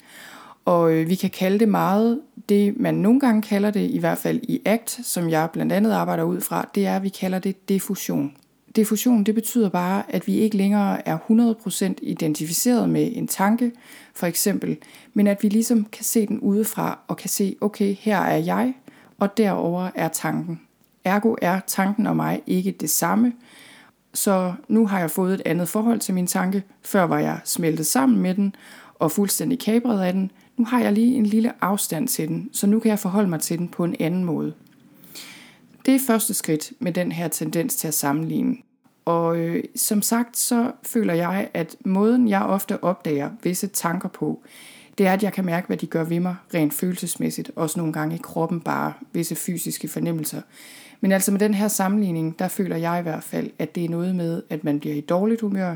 Og 0.65 0.93
øh, 0.93 1.09
vi 1.09 1.15
kan 1.15 1.29
kalde 1.29 1.59
det 1.59 1.69
meget, 1.69 2.21
det 2.49 2.79
man 2.79 2.95
nogle 2.95 3.19
gange 3.19 3.41
kalder 3.41 3.71
det, 3.71 3.91
i 3.91 3.97
hvert 3.97 4.17
fald 4.17 4.39
i 4.43 4.61
ACT, 4.65 4.99
som 5.03 5.29
jeg 5.29 5.49
blandt 5.53 5.71
andet 5.71 5.91
arbejder 5.91 6.23
ud 6.23 6.41
fra, 6.41 6.69
det 6.75 6.85
er, 6.85 6.95
at 6.95 7.03
vi 7.03 7.09
kalder 7.09 7.39
det 7.39 7.69
diffusion. 7.69 8.33
Diffusion, 8.75 9.23
det 9.23 9.35
betyder 9.35 9.69
bare, 9.69 10.03
at 10.09 10.27
vi 10.27 10.33
ikke 10.33 10.57
længere 10.57 11.07
er 11.07 11.17
100% 11.17 11.93
identificeret 12.01 12.89
med 12.89 13.11
en 13.15 13.27
tanke, 13.27 13.71
for 14.13 14.27
eksempel, 14.27 14.77
men 15.13 15.27
at 15.27 15.43
vi 15.43 15.49
ligesom 15.49 15.85
kan 15.91 16.03
se 16.03 16.27
den 16.27 16.39
udefra 16.39 16.99
og 17.07 17.17
kan 17.17 17.29
se, 17.29 17.55
okay, 17.61 17.95
her 17.99 18.19
er 18.19 18.37
jeg, 18.37 18.73
og 19.19 19.37
derover 19.37 19.89
er 19.95 20.07
tanken. 20.07 20.61
Ergo 21.03 21.35
er 21.41 21.59
tanken 21.67 22.07
og 22.07 22.15
mig 22.15 22.41
ikke 22.47 22.71
det 22.71 22.89
samme, 22.89 23.33
så 24.13 24.53
nu 24.67 24.87
har 24.87 24.99
jeg 24.99 25.11
fået 25.11 25.33
et 25.33 25.41
andet 25.45 25.69
forhold 25.69 25.99
til 25.99 26.13
min 26.13 26.27
tanke. 26.27 26.63
Før 26.81 27.03
var 27.03 27.19
jeg 27.19 27.39
smeltet 27.43 27.85
sammen 27.85 28.19
med 28.19 28.35
den 28.35 28.55
og 28.99 29.11
fuldstændig 29.11 29.59
kabret 29.59 30.01
af 30.01 30.13
den. 30.13 30.31
Nu 30.57 30.65
har 30.65 30.81
jeg 30.81 30.93
lige 30.93 31.15
en 31.15 31.25
lille 31.25 31.63
afstand 31.63 32.07
til 32.07 32.27
den, 32.27 32.49
så 32.51 32.67
nu 32.67 32.79
kan 32.79 32.89
jeg 32.89 32.99
forholde 32.99 33.29
mig 33.29 33.39
til 33.39 33.57
den 33.59 33.67
på 33.67 33.83
en 33.83 33.95
anden 33.99 34.23
måde. 34.23 34.53
Det 35.85 35.95
er 35.95 35.99
første 36.07 36.33
skridt 36.33 36.73
med 36.79 36.91
den 36.91 37.11
her 37.11 37.27
tendens 37.27 37.75
til 37.75 37.87
at 37.87 37.93
sammenligne. 37.93 38.57
Og 39.05 39.37
øh, 39.37 39.63
som 39.75 40.01
sagt, 40.01 40.37
så 40.37 40.71
føler 40.83 41.13
jeg, 41.13 41.49
at 41.53 41.75
måden 41.85 42.27
jeg 42.27 42.41
ofte 42.41 42.83
opdager 42.83 43.29
visse 43.43 43.67
tanker 43.67 44.09
på, 44.09 44.43
det 44.97 45.07
er, 45.07 45.13
at 45.13 45.23
jeg 45.23 45.33
kan 45.33 45.45
mærke, 45.45 45.67
hvad 45.67 45.77
de 45.77 45.87
gør 45.87 46.03
ved 46.03 46.19
mig 46.19 46.35
rent 46.53 46.73
følelsesmæssigt, 46.73 47.51
også 47.55 47.79
nogle 47.79 47.93
gange 47.93 48.15
i 48.15 48.19
kroppen, 48.23 48.61
bare 48.61 48.93
visse 49.13 49.35
fysiske 49.35 49.87
fornemmelser. 49.87 50.41
Men 51.01 51.11
altså 51.11 51.31
med 51.31 51.39
den 51.39 51.53
her 51.53 51.67
sammenligning, 51.67 52.39
der 52.39 52.47
føler 52.47 52.75
jeg 52.75 52.99
i 52.99 53.03
hvert 53.03 53.23
fald, 53.23 53.49
at 53.59 53.75
det 53.75 53.85
er 53.85 53.89
noget 53.89 54.15
med, 54.15 54.41
at 54.49 54.63
man 54.63 54.79
bliver 54.79 54.95
i 54.95 55.01
dårligt 55.01 55.41
humør, 55.41 55.75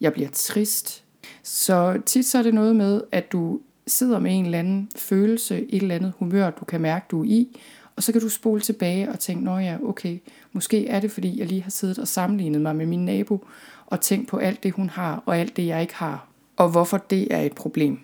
jeg 0.00 0.12
bliver 0.12 0.28
trist. 0.32 1.04
Så 1.42 2.00
tit 2.06 2.26
så 2.26 2.38
er 2.38 2.42
det 2.42 2.54
noget 2.54 2.76
med, 2.76 3.00
at 3.12 3.32
du 3.32 3.60
sidder 3.86 4.18
med 4.18 4.38
en 4.38 4.44
eller 4.44 4.58
anden 4.58 4.90
følelse, 4.96 5.66
et 5.68 5.82
eller 5.82 5.94
andet 5.94 6.12
humør, 6.18 6.50
du 6.50 6.64
kan 6.64 6.80
mærke, 6.80 7.06
du 7.10 7.20
er 7.20 7.24
i, 7.24 7.60
og 7.96 8.02
så 8.02 8.12
kan 8.12 8.20
du 8.20 8.28
spole 8.28 8.60
tilbage 8.60 9.08
og 9.08 9.18
tænke, 9.18 9.44
nå 9.44 9.58
ja, 9.58 9.76
okay, 9.84 10.18
måske 10.52 10.88
er 10.88 11.00
det, 11.00 11.10
fordi 11.10 11.38
jeg 11.38 11.46
lige 11.46 11.62
har 11.62 11.70
siddet 11.70 11.98
og 11.98 12.08
sammenlignet 12.08 12.60
mig 12.60 12.76
med 12.76 12.86
min 12.86 13.04
nabo, 13.04 13.44
og 13.86 14.00
tænkt 14.00 14.28
på 14.28 14.36
alt 14.36 14.62
det, 14.62 14.72
hun 14.72 14.88
har, 14.88 15.22
og 15.26 15.38
alt 15.38 15.56
det, 15.56 15.66
jeg 15.66 15.80
ikke 15.80 15.94
har, 15.94 16.28
og 16.56 16.68
hvorfor 16.68 16.98
det 16.98 17.34
er 17.34 17.40
et 17.40 17.52
problem. 17.52 17.98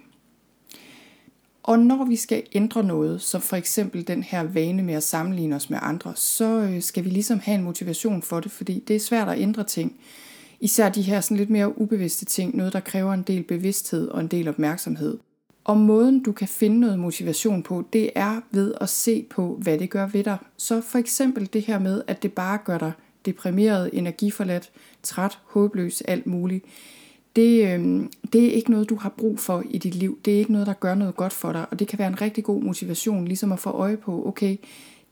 Og 1.63 1.79
når 1.79 2.05
vi 2.05 2.17
skal 2.17 2.43
ændre 2.53 2.85
noget, 2.85 3.21
som 3.21 3.41
for 3.41 3.57
eksempel 3.57 4.07
den 4.07 4.23
her 4.23 4.43
vane 4.43 4.83
med 4.83 4.95
at 4.95 5.03
sammenligne 5.03 5.57
os 5.57 5.71
med 5.71 5.79
andre, 5.83 6.13
så 6.17 6.45
øh, 6.45 6.83
skal 6.83 7.05
vi 7.05 7.11
ligesom 7.11 7.41
have 7.41 7.55
en 7.55 7.65
motivation 7.65 8.23
for 8.23 8.41
det, 8.41 8.53
fordi 8.53 8.85
det 8.89 8.97
er 8.97 9.01
svært 9.01 9.29
at 9.29 9.39
ændre 9.39 9.65
ting. 9.65 10.01
Især 10.61 10.89
de 10.89 11.03
her 11.03 11.21
sådan 11.21 11.37
lidt 11.37 11.51
mere 11.51 11.81
ubevidste 11.81 12.25
ting, 12.25 12.57
noget 12.57 12.73
der 12.73 12.81
kræver 12.81 13.13
en 13.15 13.23
del 13.23 13.43
bevidsthed 13.43 14.09
og 14.09 14.21
en 14.21 14.27
del 14.27 14.49
opmærksomhed. 14.49 15.19
Og 15.65 15.77
måden 15.77 16.23
du 16.23 16.33
kan 16.33 16.49
finde 16.49 16.81
noget 16.81 16.99
motivation 16.99 17.63
på, 17.63 17.85
det 17.93 18.11
er 18.15 18.41
ved 18.51 18.75
at 18.81 18.89
se 18.89 19.27
på, 19.31 19.59
hvad 19.63 19.79
det 19.79 19.91
gør 19.91 20.07
ved 20.07 20.25
dig. 20.25 20.39
Så 20.57 20.81
for 20.81 20.99
eksempel 20.99 21.49
det 21.53 21.63
her 21.63 21.79
med, 21.79 22.03
at 22.07 22.23
det 22.23 22.33
bare 22.33 22.59
gør 22.65 22.79
dig 22.79 22.93
deprimeret, 23.25 23.91
energiforladt, 23.93 24.71
træt, 25.03 25.39
håbløs, 25.45 26.01
alt 26.01 26.27
muligt. 26.27 26.65
Det, 27.37 27.69
øh, 27.69 28.03
det 28.33 28.45
er 28.47 28.53
ikke 28.53 28.71
noget, 28.71 28.89
du 28.89 28.97
har 28.97 29.09
brug 29.09 29.39
for 29.39 29.65
i 29.71 29.79
dit 29.79 29.95
liv. 29.95 30.19
Det 30.25 30.35
er 30.35 30.39
ikke 30.39 30.53
noget, 30.53 30.67
der 30.67 30.73
gør 30.73 30.95
noget 30.95 31.17
godt 31.17 31.33
for 31.33 31.53
dig. 31.53 31.67
Og 31.71 31.79
det 31.79 31.89
kan 31.89 31.99
være 31.99 32.09
en 32.09 32.21
rigtig 32.21 32.45
god 32.45 32.63
motivation, 32.63 33.25
ligesom 33.25 33.53
at 33.53 33.59
få 33.59 33.71
øje 33.71 33.97
på, 33.97 34.27
okay, 34.27 34.57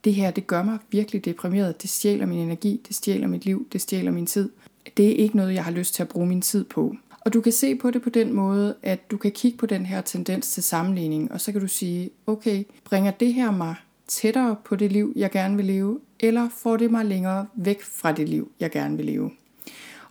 det 0.03 0.13
her, 0.13 0.31
det 0.31 0.47
gør 0.47 0.63
mig 0.63 0.77
virkelig 0.91 1.25
deprimeret. 1.25 1.81
Det 1.81 1.89
stjæler 1.89 2.25
min 2.25 2.39
energi, 2.39 2.81
det 2.87 2.95
stjæler 2.95 3.27
mit 3.27 3.45
liv, 3.45 3.67
det 3.73 3.81
stjæler 3.81 4.11
min 4.11 4.25
tid. 4.25 4.49
Det 4.97 5.07
er 5.07 5.15
ikke 5.15 5.35
noget, 5.35 5.53
jeg 5.53 5.63
har 5.63 5.71
lyst 5.71 5.93
til 5.93 6.03
at 6.03 6.09
bruge 6.09 6.27
min 6.27 6.41
tid 6.41 6.63
på. 6.63 6.95
Og 7.21 7.33
du 7.33 7.41
kan 7.41 7.51
se 7.51 7.75
på 7.75 7.91
det 7.91 8.01
på 8.01 8.09
den 8.09 8.33
måde, 8.33 8.75
at 8.83 9.11
du 9.11 9.17
kan 9.17 9.31
kigge 9.31 9.57
på 9.57 9.65
den 9.65 9.85
her 9.85 10.01
tendens 10.01 10.51
til 10.51 10.63
sammenligning, 10.63 11.31
og 11.31 11.41
så 11.41 11.51
kan 11.51 11.61
du 11.61 11.67
sige, 11.67 12.09
okay, 12.27 12.63
bringer 12.83 13.11
det 13.11 13.33
her 13.33 13.51
mig 13.51 13.75
tættere 14.07 14.55
på 14.65 14.75
det 14.75 14.91
liv, 14.91 15.13
jeg 15.15 15.31
gerne 15.31 15.55
vil 15.55 15.65
leve, 15.65 15.99
eller 16.19 16.49
får 16.57 16.77
det 16.77 16.91
mig 16.91 17.05
længere 17.05 17.47
væk 17.55 17.81
fra 17.81 18.11
det 18.11 18.29
liv, 18.29 18.51
jeg 18.59 18.71
gerne 18.71 18.97
vil 18.97 19.05
leve? 19.05 19.31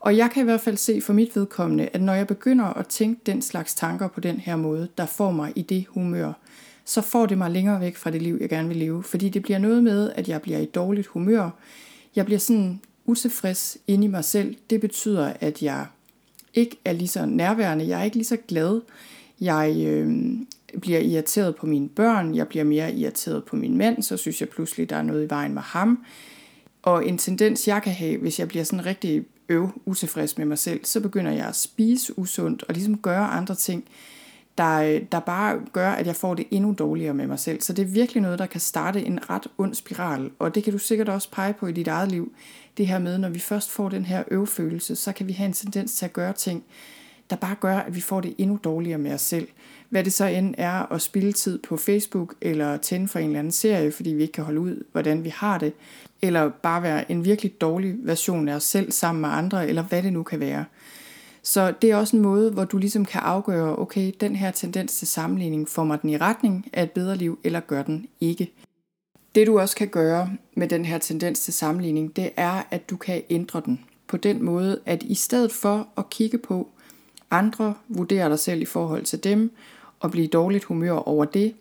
Og 0.01 0.17
jeg 0.17 0.31
kan 0.31 0.41
i 0.41 0.45
hvert 0.45 0.61
fald 0.61 0.77
se 0.77 1.01
for 1.01 1.13
mit 1.13 1.37
vedkommende, 1.37 1.89
at 1.93 2.03
når 2.03 2.15
jeg 2.15 2.27
begynder 2.27 2.65
at 2.65 2.87
tænke 2.87 3.21
den 3.27 3.43
slags 3.43 3.75
tanker 3.75 4.09
på 4.09 4.21
den 4.21 4.37
her 4.37 4.57
måde, 4.57 4.89
der 4.99 5.07
får 5.07 5.31
mig 5.31 5.53
i 5.57 5.63
det 5.63 5.87
humør, 5.89 6.33
så 6.85 7.01
får 7.01 7.27
det 7.27 7.39
mig 7.39 7.51
længere 7.51 7.81
væk 7.81 7.97
fra 7.97 8.11
det 8.11 8.23
liv, 8.23 8.39
jeg 8.41 8.49
gerne 8.49 8.69
vil 8.69 8.77
leve. 8.77 9.03
Fordi 9.03 9.29
det 9.29 9.43
bliver 9.43 9.59
noget 9.59 9.85
med, 9.85 10.13
at 10.15 10.29
jeg 10.29 10.43
bliver 10.43 10.59
i 10.59 10.65
dårligt 10.65 11.07
humør. 11.07 11.51
Jeg 12.17 12.25
bliver 12.25 12.39
sådan 12.39 12.81
utilfreds 13.05 13.79
inde 13.87 14.05
i 14.05 14.09
mig 14.09 14.25
selv. 14.25 14.57
Det 14.71 14.81
betyder, 14.81 15.33
at 15.41 15.63
jeg 15.63 15.87
ikke 16.55 16.77
er 16.85 16.93
lige 16.93 17.09
så 17.09 17.27
nærværende. 17.27 17.89
Jeg 17.89 18.01
er 18.01 18.05
ikke 18.05 18.17
lige 18.17 18.27
så 18.27 18.37
glad. 18.49 18.81
Jeg 19.41 19.75
øh, 19.87 20.33
bliver 20.81 20.99
irriteret 20.99 21.57
på 21.57 21.67
mine 21.67 21.89
børn. 21.89 22.35
Jeg 22.35 22.49
bliver 22.49 22.65
mere 22.65 22.95
irriteret 22.95 23.45
på 23.45 23.57
min 23.57 23.77
mand. 23.77 24.03
Så 24.03 24.17
synes 24.17 24.41
jeg 24.41 24.49
pludselig, 24.49 24.91
der 24.91 24.97
er 24.97 25.03
noget 25.03 25.27
i 25.27 25.31
vejen 25.31 25.55
med 25.55 25.63
ham. 25.63 26.05
Og 26.83 27.09
en 27.09 27.19
tendens, 27.19 27.69
jeg 27.69 27.83
kan 27.83 27.93
have, 27.93 28.19
hvis 28.19 28.39
jeg 28.39 28.49
bliver 28.49 28.65
sådan 28.65 28.87
rigtig 28.87 29.25
øv 29.49 29.69
utilfreds 29.87 30.39
med 30.39 30.47
mig 30.47 30.59
selv, 30.59 30.85
så 30.85 31.01
begynder 31.01 31.33
jeg 31.33 31.47
at 31.47 31.57
spise 31.57 32.19
usundt 32.19 32.65
og 32.69 32.75
ligesom 32.75 32.99
gøre 32.99 33.27
andre 33.27 33.55
ting, 33.55 33.85
der, 34.61 34.83
øh, 34.83 35.03
der 35.13 35.21
bare 35.21 35.61
gør, 35.73 35.91
at 35.91 36.07
jeg 36.07 36.17
får 36.17 36.35
det 36.35 36.47
endnu 36.51 36.75
dårligere 36.79 37.15
med 37.15 37.27
mig 37.27 37.39
selv. 37.39 37.61
Så 37.61 37.73
det 37.73 37.83
er 37.83 37.87
virkelig 37.87 38.23
noget, 38.23 38.39
der 38.39 38.47
kan 38.47 38.61
starte 38.61 39.07
en 39.07 39.31
ret 39.31 39.47
ond 39.59 39.75
spiral, 39.75 40.31
og 40.39 40.55
det 40.55 40.65
kan 40.65 40.73
du 40.73 40.79
sikkert 40.79 41.09
også 41.09 41.31
pege 41.31 41.53
på 41.53 41.67
i 41.67 41.73
dit 41.73 41.89
eget 41.89 42.11
liv. 42.13 42.33
Det 42.77 42.87
her 42.87 42.99
med, 42.99 43.19
når 43.19 43.29
vi 43.29 43.39
først 43.39 43.71
får 43.71 43.89
den 43.89 44.05
her 44.05 44.23
øvfølelse, 44.31 44.97
så 44.97 45.13
kan 45.13 45.29
vi 45.29 45.33
have 45.33 45.47
en 45.47 45.53
tendens 45.53 45.95
til 45.95 46.05
at 46.05 46.13
gøre 46.13 46.33
ting, 46.33 46.65
der 47.31 47.37
bare 47.37 47.57
gør, 47.61 47.77
at 47.77 47.97
vi 47.97 48.01
får 48.01 48.21
det 48.21 48.35
endnu 48.39 48.59
dårligere 48.65 48.99
med 48.99 49.15
os 49.15 49.21
selv. 49.21 49.49
Hvad 49.89 50.05
det 50.05 50.13
så 50.13 50.27
end 50.27 50.55
er 50.59 50.93
at 50.93 51.03
spille 51.03 51.33
tid 51.33 51.59
på 51.59 51.77
Facebook, 51.77 52.35
eller 52.41 52.77
tænde 52.77 53.09
for 53.09 53.19
en 53.19 53.27
eller 53.27 53.39
anden 53.39 53.53
serie, 53.53 53.93
fordi 53.93 54.11
vi 54.11 54.23
ikke 54.23 54.33
kan 54.33 54.45
holde 54.45 54.61
ud, 54.61 54.85
hvordan 54.93 55.25
vi 55.25 55.29
har 55.29 55.59
det, 55.59 55.73
eller 56.23 56.49
bare 56.49 56.83
være 56.83 57.11
en 57.11 57.25
virkelig 57.25 57.61
dårlig 57.61 57.95
version 57.99 58.49
af 58.49 58.55
os 58.55 58.65
selv 58.65 58.93
sammen 58.93 59.21
med 59.21 59.29
andre, 59.29 59.69
eller 59.69 59.83
hvad 59.83 60.03
det 60.03 60.13
nu 60.13 60.23
kan 60.23 60.41
være. 60.41 60.65
Så 61.43 61.75
det 61.83 61.91
er 61.91 61.97
også 61.97 62.17
en 62.17 62.23
måde, 62.23 62.51
hvor 62.51 62.65
du 62.65 62.79
ligesom 62.79 63.05
kan 63.05 63.21
afgøre, 63.21 63.79
okay, 63.79 64.13
den 64.21 64.37
her 64.37 64.51
tendens 64.51 64.99
til 64.99 65.09
sammenligning, 65.09 65.69
får 65.69 65.85
mig 65.85 66.03
den 66.03 66.11
i 66.11 66.17
retning 66.17 66.67
af 66.73 66.83
et 66.83 66.91
bedre 66.91 67.17
liv, 67.17 67.39
eller 67.45 67.61
gør 67.61 67.83
den 67.83 68.07
ikke. 68.21 68.53
Det 69.35 69.47
du 69.47 69.61
også 69.61 69.77
kan 69.77 69.89
gøre 69.89 70.31
med 70.57 70.69
den 70.69 70.85
her 70.85 70.99
tendens 70.99 71.41
til 71.41 71.55
sammenligning, 71.55 72.17
det 72.17 72.31
er, 72.37 72.63
at 72.71 72.91
du 72.91 72.97
kan 72.97 73.23
ændre 73.31 73.63
den 73.65 73.81
på 74.07 74.17
den 74.17 74.43
måde, 74.43 74.81
at 74.87 75.03
i 75.03 75.15
stedet 75.15 75.53
for 75.53 75.89
at 75.97 76.11
kigge 76.11 76.39
på 76.39 76.69
andre, 77.31 77.75
vurdere 77.89 78.29
dig 78.29 78.39
selv 78.39 78.63
i 78.63 78.65
forhold 78.65 79.05
til 79.05 79.25
dem, 79.25 79.53
og 80.01 80.11
blive 80.11 80.27
dårligt 80.27 80.65
humør 80.65 80.93
over 80.93 81.25
det, 81.25 81.55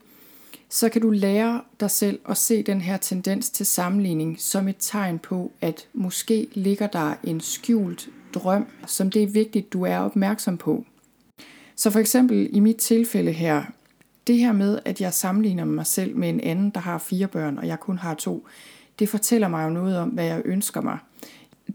så 0.69 0.89
kan 0.89 1.01
du 1.01 1.09
lære 1.09 1.61
dig 1.79 1.91
selv 1.91 2.19
at 2.29 2.37
se 2.37 2.63
den 2.63 2.81
her 2.81 2.97
tendens 2.97 3.49
til 3.49 3.65
sammenligning 3.65 4.39
som 4.39 4.67
et 4.67 4.75
tegn 4.79 5.19
på, 5.19 5.51
at 5.61 5.87
måske 5.93 6.47
ligger 6.53 6.87
der 6.87 7.13
en 7.23 7.41
skjult 7.41 8.09
drøm, 8.33 8.67
som 8.87 9.11
det 9.11 9.23
er 9.23 9.27
vigtigt, 9.27 9.73
du 9.73 9.83
er 9.83 9.97
opmærksom 9.97 10.57
på. 10.57 10.85
Så 11.75 11.91
for 11.91 11.99
eksempel 11.99 12.49
i 12.51 12.59
mit 12.59 12.75
tilfælde 12.75 13.31
her, 13.31 13.63
det 14.27 14.37
her 14.37 14.51
med, 14.51 14.79
at 14.85 15.01
jeg 15.01 15.13
sammenligner 15.13 15.65
mig 15.65 15.85
selv 15.85 16.15
med 16.15 16.29
en 16.29 16.41
anden, 16.41 16.69
der 16.69 16.79
har 16.79 16.97
fire 16.97 17.27
børn, 17.27 17.57
og 17.57 17.67
jeg 17.67 17.79
kun 17.79 17.97
har 17.97 18.13
to, 18.13 18.47
det 18.99 19.09
fortæller 19.09 19.47
mig 19.47 19.65
jo 19.65 19.69
noget 19.69 19.97
om, 19.97 20.09
hvad 20.09 20.25
jeg 20.25 20.41
ønsker 20.45 20.81
mig. 20.81 20.97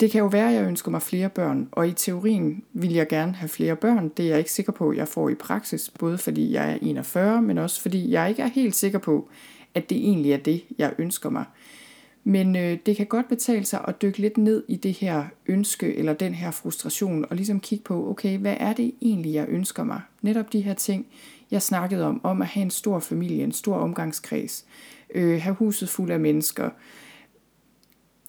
Det 0.01 0.11
kan 0.11 0.19
jo 0.19 0.27
være, 0.27 0.49
at 0.49 0.55
jeg 0.55 0.65
ønsker 0.65 0.91
mig 0.91 1.03
flere 1.03 1.29
børn, 1.29 1.69
og 1.73 1.89
i 1.89 1.93
teorien 1.93 2.63
vil 2.73 2.93
jeg 2.93 3.09
gerne 3.09 3.35
have 3.35 3.49
flere 3.49 3.77
børn. 3.77 4.09
Det 4.09 4.25
er 4.25 4.29
jeg 4.29 4.39
ikke 4.39 4.53
sikker 4.53 4.73
på, 4.73 4.91
at 4.91 4.97
jeg 4.97 5.09
får 5.09 5.29
i 5.29 5.35
praksis, 5.35 5.91
både 5.99 6.19
fordi 6.19 6.53
jeg 6.53 6.73
er 6.73 6.79
41, 6.83 7.43
men 7.43 7.59
også 7.59 7.81
fordi 7.81 8.11
jeg 8.11 8.29
ikke 8.29 8.43
er 8.43 8.47
helt 8.47 8.75
sikker 8.75 8.99
på, 8.99 9.29
at 9.75 9.91
det 9.91 9.99
egentlig 9.99 10.33
er 10.33 10.37
det, 10.37 10.65
jeg 10.79 10.93
ønsker 10.99 11.31
mig. 11.31 11.45
Men 12.25 12.57
øh, 12.57 12.79
det 12.87 12.97
kan 12.97 13.07
godt 13.07 13.29
betale 13.29 13.65
sig 13.65 13.85
at 13.89 14.03
dykke 14.03 14.19
lidt 14.19 14.39
ned 14.39 14.65
i 14.69 14.77
det 14.77 14.93
her 14.93 15.25
ønske 15.47 15.97
eller 15.97 16.13
den 16.13 16.35
her 16.35 16.51
frustration, 16.51 17.27
og 17.31 17.37
ligesom 17.37 17.61
kigge 17.61 17.85
på, 17.85 18.11
okay, 18.11 18.39
hvad 18.39 18.57
er 18.61 18.73
det 18.73 18.95
egentlig, 19.03 19.35
jeg 19.35 19.47
ønsker 19.49 19.85
mig? 19.85 20.01
Netop 20.23 20.53
de 20.53 20.61
her 20.61 20.75
ting, 20.75 21.07
jeg 21.51 21.63
snakkede 21.63 22.05
om, 22.05 22.21
om 22.25 22.43
at 22.43 22.49
have 22.49 22.63
en 22.63 22.71
stor 22.71 22.99
familie, 22.99 23.45
en 23.45 23.53
stor 23.53 23.77
omgangskreds, 23.77 24.65
øh, 25.15 25.43
have 25.43 25.55
huset 25.55 25.89
fuld 25.89 26.11
af 26.11 26.21
mennesker, 26.21 26.71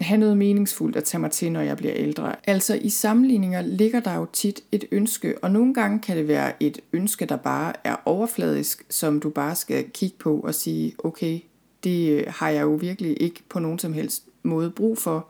have 0.02 0.18
noget 0.18 0.38
meningsfuldt 0.38 0.96
at 0.96 1.04
tage 1.04 1.22
mig 1.22 1.32
til, 1.32 1.52
når 1.52 1.62
jeg 1.62 1.78
bliver 1.78 1.94
ældre. 1.96 2.36
Altså 2.44 2.76
i 2.76 2.90
sammenligninger 2.90 3.62
ligger 3.62 4.00
der 4.00 4.16
jo 4.16 4.26
tit 4.34 4.62
et 4.72 4.86
ønske, 4.92 5.44
og 5.44 5.52
nogle 5.52 5.74
gange 5.74 6.00
kan 6.00 6.18
det 6.18 6.28
være 6.28 6.64
et 6.64 6.80
ønske, 6.94 7.26
der 7.26 7.38
bare 7.38 7.74
er 7.84 7.96
overfladisk, 8.06 8.86
som 8.90 9.20
du 9.20 9.30
bare 9.30 9.56
skal 9.56 9.90
kigge 9.90 10.16
på 10.20 10.40
og 10.40 10.56
sige, 10.56 10.94
okay, 11.04 11.40
det 11.86 12.10
øh, 12.10 12.24
har 12.28 12.50
jeg 12.50 12.62
jo 12.62 12.74
virkelig 12.74 13.22
ikke 13.22 13.44
på 13.50 13.60
nogen 13.60 13.80
som 13.80 13.94
helst 13.94 14.24
måde 14.44 14.72
brug 14.72 14.98
for. 14.98 15.28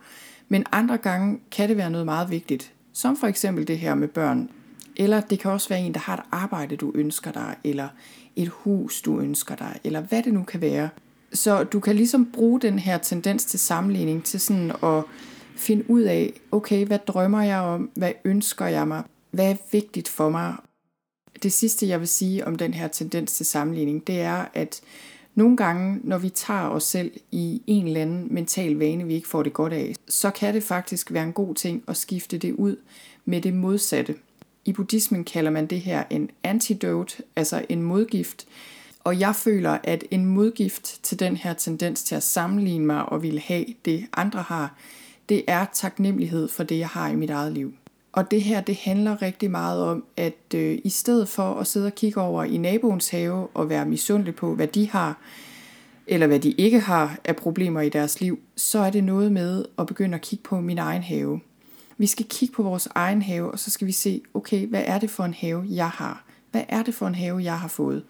Men 0.47 0.65
andre 0.71 0.97
gange 0.97 1.39
kan 1.51 1.69
det 1.69 1.77
være 1.77 1.89
noget 1.89 2.05
meget 2.05 2.29
vigtigt, 2.29 2.71
som 2.93 3.17
for 3.17 3.27
eksempel 3.27 3.67
det 3.67 3.79
her 3.79 3.95
med 3.95 4.07
børn. 4.07 4.49
Eller 4.95 5.21
det 5.21 5.39
kan 5.39 5.51
også 5.51 5.69
være 5.69 5.79
en, 5.79 5.93
der 5.93 5.99
har 5.99 6.17
et 6.17 6.23
arbejde, 6.31 6.75
du 6.75 6.91
ønsker 6.95 7.31
dig, 7.31 7.55
eller 7.63 7.87
et 8.35 8.47
hus, 8.47 9.01
du 9.01 9.19
ønsker 9.19 9.55
dig, 9.55 9.79
eller 9.83 10.01
hvad 10.01 10.23
det 10.23 10.33
nu 10.33 10.43
kan 10.43 10.61
være. 10.61 10.89
Så 11.33 11.63
du 11.63 11.79
kan 11.79 11.95
ligesom 11.95 12.31
bruge 12.33 12.61
den 12.61 12.79
her 12.79 12.97
tendens 12.97 13.45
til 13.45 13.59
sammenligning 13.59 14.23
til 14.23 14.39
sådan 14.39 14.71
at 14.83 15.03
finde 15.55 15.89
ud 15.89 16.01
af, 16.01 16.33
okay, 16.51 16.85
hvad 16.85 16.99
drømmer 17.07 17.41
jeg 17.43 17.59
om, 17.59 17.89
hvad 17.95 18.11
ønsker 18.25 18.65
jeg 18.65 18.87
mig, 18.87 19.03
hvad 19.31 19.51
er 19.51 19.55
vigtigt 19.71 20.07
for 20.07 20.29
mig. 20.29 20.55
Det 21.43 21.53
sidste, 21.53 21.87
jeg 21.87 21.99
vil 21.99 22.07
sige 22.07 22.47
om 22.47 22.55
den 22.55 22.73
her 22.73 22.87
tendens 22.87 23.33
til 23.33 23.45
sammenligning, 23.45 24.07
det 24.07 24.21
er, 24.21 24.45
at 24.53 24.81
nogle 25.35 25.57
gange, 25.57 25.99
når 26.03 26.17
vi 26.17 26.29
tager 26.29 26.67
os 26.69 26.83
selv 26.83 27.11
i 27.31 27.61
en 27.67 27.87
eller 27.87 28.01
anden 28.01 28.27
mental 28.31 28.75
vane, 28.75 29.07
vi 29.07 29.13
ikke 29.13 29.27
får 29.27 29.43
det 29.43 29.53
godt 29.53 29.73
af, 29.73 29.95
så 30.07 30.31
kan 30.31 30.53
det 30.53 30.63
faktisk 30.63 31.13
være 31.13 31.23
en 31.23 31.33
god 31.33 31.55
ting 31.55 31.83
at 31.87 31.97
skifte 31.97 32.37
det 32.37 32.53
ud 32.53 32.75
med 33.25 33.41
det 33.41 33.53
modsatte. 33.53 34.15
I 34.65 34.73
buddhismen 34.73 35.23
kalder 35.23 35.51
man 35.51 35.65
det 35.67 35.81
her 35.81 36.03
en 36.09 36.29
antidote, 36.43 37.23
altså 37.35 37.65
en 37.69 37.81
modgift. 37.81 38.47
Og 39.03 39.19
jeg 39.19 39.35
føler, 39.35 39.77
at 39.83 40.03
en 40.11 40.25
modgift 40.25 41.03
til 41.03 41.19
den 41.19 41.37
her 41.37 41.53
tendens 41.53 42.03
til 42.03 42.15
at 42.15 42.23
sammenligne 42.23 42.85
mig 42.85 43.09
og 43.09 43.23
ville 43.23 43.39
have 43.39 43.65
det, 43.85 44.05
andre 44.13 44.41
har, 44.41 44.75
det 45.29 45.43
er 45.47 45.65
taknemmelighed 45.73 46.47
for 46.47 46.63
det, 46.63 46.79
jeg 46.79 46.87
har 46.87 47.09
i 47.09 47.15
mit 47.15 47.29
eget 47.29 47.51
liv. 47.51 47.73
Og 48.15 48.31
det 48.31 48.41
her, 48.41 48.61
det 48.61 48.75
handler 48.75 49.21
rigtig 49.21 49.51
meget 49.51 49.81
om, 49.81 50.03
at 50.17 50.53
øh, 50.55 50.79
i 50.83 50.89
stedet 50.89 51.29
for 51.29 51.53
at 51.53 51.67
sidde 51.67 51.85
og 51.85 51.95
kigge 51.95 52.21
over 52.21 52.43
i 52.43 52.57
naboens 52.57 53.09
have 53.09 53.47
og 53.53 53.69
være 53.69 53.85
misundelig 53.85 54.35
på, 54.35 54.55
hvad 54.55 54.67
de 54.67 54.89
har, 54.89 55.19
eller 56.07 56.27
hvad 56.27 56.39
de 56.39 56.51
ikke 56.51 56.79
har 56.79 57.17
af 57.23 57.35
problemer 57.35 57.81
i 57.81 57.89
deres 57.89 58.21
liv, 58.21 58.39
så 58.55 58.79
er 58.79 58.89
det 58.89 59.03
noget 59.03 59.31
med 59.31 59.65
at 59.79 59.87
begynde 59.87 60.15
at 60.15 60.21
kigge 60.21 60.43
på 60.43 60.59
min 60.59 60.77
egen 60.77 61.03
have. 61.03 61.39
Vi 61.97 62.05
skal 62.05 62.25
kigge 62.25 62.55
på 62.55 62.63
vores 62.63 62.87
egen 62.95 63.21
have, 63.21 63.51
og 63.51 63.59
så 63.59 63.71
skal 63.71 63.87
vi 63.87 63.91
se, 63.91 64.21
okay, 64.33 64.67
hvad 64.67 64.83
er 64.85 64.99
det 64.99 65.09
for 65.09 65.23
en 65.23 65.33
have, 65.33 65.65
jeg 65.69 65.89
har? 65.89 66.23
Hvad 66.51 66.63
er 66.69 66.83
det 66.83 66.93
for 66.93 67.07
en 67.07 67.15
have, 67.15 67.43
jeg 67.43 67.59
har 67.59 67.67
fået? 67.67 68.03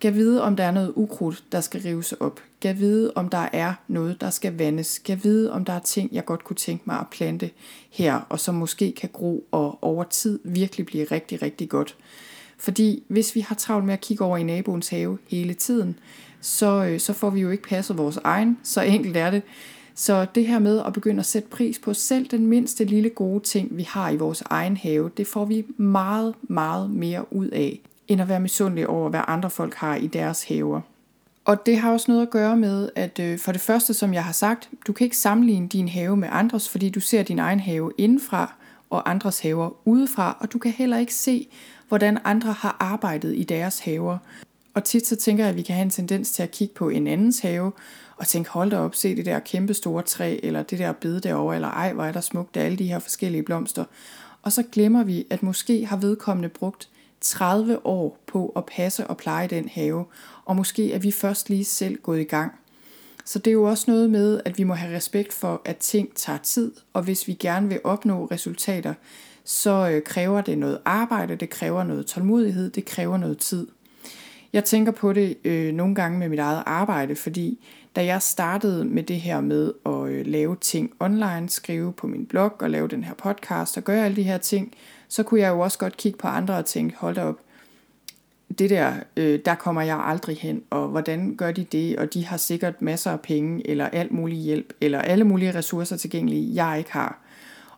Kan 0.00 0.14
vide, 0.14 0.42
om 0.42 0.56
der 0.56 0.64
er 0.64 0.70
noget 0.70 0.92
ukrudt, 0.96 1.44
der 1.52 1.60
skal 1.60 1.80
rives 1.82 2.12
op. 2.12 2.40
Gav 2.64 2.78
vide, 2.78 3.12
om 3.14 3.28
der 3.28 3.48
er 3.52 3.74
noget, 3.88 4.20
der 4.20 4.30
skal 4.30 4.56
vandes. 4.58 4.98
Gav 4.98 5.16
vide, 5.22 5.52
om 5.52 5.64
der 5.64 5.72
er 5.72 5.78
ting, 5.78 6.12
jeg 6.12 6.24
godt 6.24 6.44
kunne 6.44 6.56
tænke 6.56 6.82
mig 6.86 6.98
at 6.98 7.06
plante 7.10 7.50
her, 7.90 8.20
og 8.28 8.40
som 8.40 8.54
måske 8.54 8.92
kan 8.92 9.08
gro 9.12 9.46
og 9.50 9.78
over 9.82 10.04
tid 10.04 10.38
virkelig 10.44 10.86
blive 10.86 11.04
rigtig, 11.04 11.42
rigtig 11.42 11.68
godt. 11.68 11.96
Fordi 12.58 13.02
hvis 13.08 13.34
vi 13.34 13.40
har 13.40 13.54
travlt 13.54 13.86
med 13.86 13.94
at 13.94 14.00
kigge 14.00 14.24
over 14.24 14.36
i 14.36 14.42
naboens 14.42 14.88
have 14.88 15.18
hele 15.28 15.54
tiden, 15.54 15.98
så, 16.40 16.84
øh, 16.84 17.00
så 17.00 17.12
får 17.12 17.30
vi 17.30 17.40
jo 17.40 17.50
ikke 17.50 17.62
passet 17.62 17.98
vores 17.98 18.18
egen. 18.24 18.58
Så 18.62 18.82
enkelt 18.82 19.16
er 19.16 19.30
det. 19.30 19.42
Så 19.94 20.26
det 20.34 20.46
her 20.46 20.58
med 20.58 20.82
at 20.86 20.92
begynde 20.92 21.20
at 21.20 21.26
sætte 21.26 21.48
pris 21.48 21.78
på 21.78 21.94
selv 21.94 22.26
den 22.26 22.46
mindste 22.46 22.84
lille 22.84 23.10
gode 23.10 23.40
ting, 23.40 23.76
vi 23.76 23.82
har 23.82 24.10
i 24.10 24.16
vores 24.16 24.42
egen 24.46 24.76
have, 24.76 25.10
det 25.16 25.26
får 25.26 25.44
vi 25.44 25.64
meget, 25.76 26.34
meget 26.42 26.90
mere 26.90 27.32
ud 27.32 27.48
af, 27.48 27.80
end 28.08 28.20
at 28.20 28.28
være 28.28 28.40
misundelig 28.40 28.86
over, 28.86 29.10
hvad 29.10 29.20
andre 29.28 29.50
folk 29.50 29.74
har 29.74 29.96
i 29.96 30.06
deres 30.06 30.44
haver. 30.44 30.80
Og 31.44 31.66
det 31.66 31.78
har 31.78 31.92
også 31.92 32.10
noget 32.10 32.22
at 32.22 32.30
gøre 32.30 32.56
med, 32.56 32.88
at 32.94 33.18
øh, 33.18 33.38
for 33.38 33.52
det 33.52 33.60
første, 33.60 33.94
som 33.94 34.14
jeg 34.14 34.24
har 34.24 34.32
sagt, 34.32 34.70
du 34.86 34.92
kan 34.92 35.04
ikke 35.04 35.16
sammenligne 35.16 35.68
din 35.68 35.88
have 35.88 36.16
med 36.16 36.28
andres, 36.32 36.68
fordi 36.68 36.90
du 36.90 37.00
ser 37.00 37.22
din 37.22 37.38
egen 37.38 37.60
have 37.60 37.92
indenfra 37.98 38.54
og 38.90 39.10
andres 39.10 39.40
haver 39.40 39.70
udefra, 39.84 40.36
og 40.40 40.52
du 40.52 40.58
kan 40.58 40.72
heller 40.72 40.98
ikke 40.98 41.14
se, 41.14 41.48
hvordan 41.88 42.18
andre 42.24 42.52
har 42.52 42.76
arbejdet 42.80 43.36
i 43.36 43.44
deres 43.44 43.78
haver. 43.78 44.18
Og 44.74 44.84
tit 44.84 45.06
så 45.06 45.16
tænker 45.16 45.44
jeg, 45.44 45.50
at 45.50 45.56
vi 45.56 45.62
kan 45.62 45.74
have 45.74 45.84
en 45.84 45.90
tendens 45.90 46.30
til 46.30 46.42
at 46.42 46.50
kigge 46.50 46.74
på 46.74 46.88
en 46.88 47.06
andens 47.06 47.40
have, 47.40 47.72
og 48.16 48.26
tænke, 48.26 48.50
hold 48.50 48.70
da 48.70 48.78
op, 48.78 48.94
se 48.94 49.16
det 49.16 49.26
der 49.26 49.38
kæmpe 49.38 49.74
store 49.74 50.02
træ, 50.02 50.38
eller 50.42 50.62
det 50.62 50.78
der 50.78 50.92
bede 50.92 51.20
derovre, 51.20 51.54
eller 51.54 51.68
ej, 51.68 51.92
hvor 51.92 52.04
er 52.04 52.12
der 52.12 52.20
smukt, 52.20 52.56
alle 52.56 52.78
de 52.78 52.86
her 52.86 52.98
forskellige 52.98 53.42
blomster. 53.42 53.84
Og 54.42 54.52
så 54.52 54.62
glemmer 54.72 55.04
vi, 55.04 55.26
at 55.30 55.42
måske 55.42 55.86
har 55.86 55.96
vedkommende 55.96 56.48
brugt 56.48 56.88
30 57.24 57.86
år 57.86 58.18
på 58.26 58.52
at 58.56 58.66
passe 58.66 59.06
og 59.06 59.16
pleje 59.16 59.46
den 59.46 59.68
have, 59.68 60.04
og 60.44 60.56
måske 60.56 60.92
er 60.92 60.98
vi 60.98 61.10
først 61.10 61.50
lige 61.50 61.64
selv 61.64 61.98
gået 62.02 62.20
i 62.20 62.24
gang. 62.24 62.52
Så 63.24 63.38
det 63.38 63.50
er 63.50 63.54
jo 63.54 63.64
også 63.64 63.84
noget 63.90 64.10
med, 64.10 64.40
at 64.44 64.58
vi 64.58 64.64
må 64.64 64.74
have 64.74 64.96
respekt 64.96 65.32
for, 65.32 65.62
at 65.64 65.76
ting 65.76 66.14
tager 66.14 66.38
tid, 66.38 66.72
og 66.92 67.02
hvis 67.02 67.28
vi 67.28 67.34
gerne 67.34 67.68
vil 67.68 67.80
opnå 67.84 68.24
resultater, 68.24 68.94
så 69.44 69.90
øh, 69.90 70.02
kræver 70.02 70.40
det 70.40 70.58
noget 70.58 70.78
arbejde, 70.84 71.36
det 71.36 71.50
kræver 71.50 71.84
noget 71.84 72.06
tålmodighed, 72.06 72.70
det 72.70 72.84
kræver 72.84 73.16
noget 73.16 73.38
tid. 73.38 73.66
Jeg 74.54 74.64
tænker 74.64 74.92
på 74.92 75.12
det 75.12 75.36
øh, 75.44 75.74
nogle 75.74 75.94
gange 75.94 76.18
med 76.18 76.28
mit 76.28 76.38
eget 76.38 76.62
arbejde, 76.66 77.16
fordi 77.16 77.64
da 77.96 78.04
jeg 78.04 78.22
startede 78.22 78.84
med 78.84 79.02
det 79.02 79.20
her 79.20 79.40
med 79.40 79.72
at 79.86 80.08
øh, 80.08 80.26
lave 80.26 80.56
ting 80.60 80.92
online, 81.00 81.48
skrive 81.48 81.92
på 81.92 82.06
min 82.06 82.26
blog 82.26 82.52
og 82.58 82.70
lave 82.70 82.88
den 82.88 83.04
her 83.04 83.14
podcast 83.14 83.76
og 83.76 83.84
gøre 83.84 84.04
alle 84.04 84.16
de 84.16 84.22
her 84.22 84.38
ting, 84.38 84.74
så 85.08 85.22
kunne 85.22 85.40
jeg 85.40 85.48
jo 85.48 85.60
også 85.60 85.78
godt 85.78 85.96
kigge 85.96 86.18
på 86.18 86.28
andre 86.28 86.56
og 86.56 86.64
tænke, 86.66 86.96
hold 86.96 87.14
da 87.14 87.24
op, 87.24 87.38
det 88.58 88.70
der, 88.70 88.92
øh, 89.16 89.40
der 89.44 89.54
kommer 89.54 89.82
jeg 89.82 90.00
aldrig 90.04 90.36
hen, 90.36 90.62
og 90.70 90.88
hvordan 90.88 91.34
gør 91.36 91.52
de 91.52 91.64
det, 91.64 91.98
og 91.98 92.14
de 92.14 92.26
har 92.26 92.36
sikkert 92.36 92.82
masser 92.82 93.10
af 93.10 93.20
penge, 93.20 93.70
eller 93.70 93.88
alt 93.88 94.12
mulig 94.12 94.38
hjælp, 94.38 94.72
eller 94.80 94.98
alle 94.98 95.24
mulige 95.24 95.54
ressourcer 95.54 95.96
tilgængelige, 95.96 96.64
jeg 96.64 96.78
ikke 96.78 96.92
har. 96.92 97.23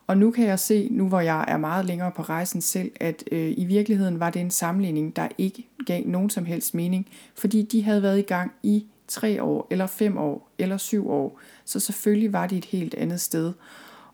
Og 0.06 0.18
nu 0.18 0.30
kan 0.30 0.46
jeg 0.46 0.58
se, 0.58 0.88
nu 0.90 1.08
hvor 1.08 1.20
jeg 1.20 1.44
er 1.48 1.56
meget 1.56 1.84
længere 1.84 2.10
på 2.10 2.22
rejsen 2.22 2.60
selv, 2.60 2.92
at 3.00 3.24
øh, 3.32 3.54
i 3.56 3.64
virkeligheden 3.64 4.20
var 4.20 4.30
det 4.30 4.40
en 4.40 4.50
sammenligning, 4.50 5.16
der 5.16 5.28
ikke 5.38 5.68
gav 5.86 6.02
nogen 6.06 6.30
som 6.30 6.44
helst 6.44 6.74
mening, 6.74 7.06
fordi 7.34 7.62
de 7.62 7.82
havde 7.82 8.02
været 8.02 8.18
i 8.18 8.22
gang 8.22 8.52
i 8.62 8.86
tre 9.08 9.42
år, 9.42 9.66
eller 9.70 9.86
fem 9.86 10.18
år, 10.18 10.50
eller 10.58 10.76
syv 10.76 11.10
år. 11.10 11.40
Så 11.64 11.80
selvfølgelig 11.80 12.32
var 12.32 12.46
de 12.46 12.58
et 12.58 12.64
helt 12.64 12.94
andet 12.94 13.20
sted. 13.20 13.52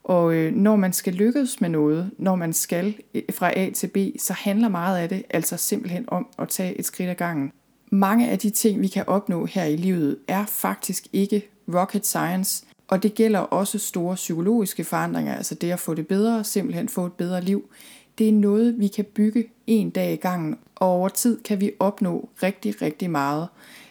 Og 0.04 0.34
øh, 0.34 0.54
når 0.54 0.76
man 0.76 0.92
skal 0.92 1.14
lykkes 1.14 1.60
med 1.60 1.68
noget, 1.68 2.10
når 2.18 2.34
man 2.34 2.52
skal 2.52 2.94
øh, 3.14 3.22
fra 3.32 3.58
A 3.58 3.70
til 3.70 3.86
B, 3.86 3.96
så 4.18 4.32
handler 4.32 4.68
meget 4.68 4.98
af 4.98 5.08
det 5.08 5.22
altså 5.30 5.56
simpelthen 5.56 6.04
om 6.08 6.26
at 6.38 6.48
tage 6.48 6.78
et 6.78 6.84
skridt 6.84 7.10
ad 7.10 7.14
gangen. 7.14 7.52
Mange 7.90 8.30
af 8.30 8.38
de 8.38 8.50
ting, 8.50 8.80
vi 8.80 8.88
kan 8.88 9.04
opnå 9.06 9.46
her 9.46 9.64
i 9.64 9.76
livet, 9.76 10.16
er 10.28 10.46
faktisk 10.46 11.06
ikke 11.12 11.48
rocket 11.74 12.06
science, 12.06 12.64
og 12.92 13.02
det 13.02 13.14
gælder 13.14 13.38
også 13.38 13.78
store 13.78 14.14
psykologiske 14.14 14.84
forandringer, 14.84 15.34
altså 15.34 15.54
det 15.54 15.70
at 15.70 15.80
få 15.80 15.94
det 15.94 16.06
bedre, 16.06 16.44
simpelthen 16.44 16.88
få 16.88 17.06
et 17.06 17.12
bedre 17.12 17.40
liv. 17.40 17.70
Det 18.18 18.28
er 18.28 18.32
noget, 18.32 18.78
vi 18.78 18.88
kan 18.88 19.04
bygge 19.04 19.44
en 19.66 19.90
dag 19.90 20.12
i 20.12 20.16
gangen, 20.16 20.58
og 20.74 20.88
over 20.88 21.08
tid 21.08 21.42
kan 21.42 21.60
vi 21.60 21.72
opnå 21.78 22.28
rigtig, 22.42 22.82
rigtig 22.82 23.10
meget. 23.10 23.48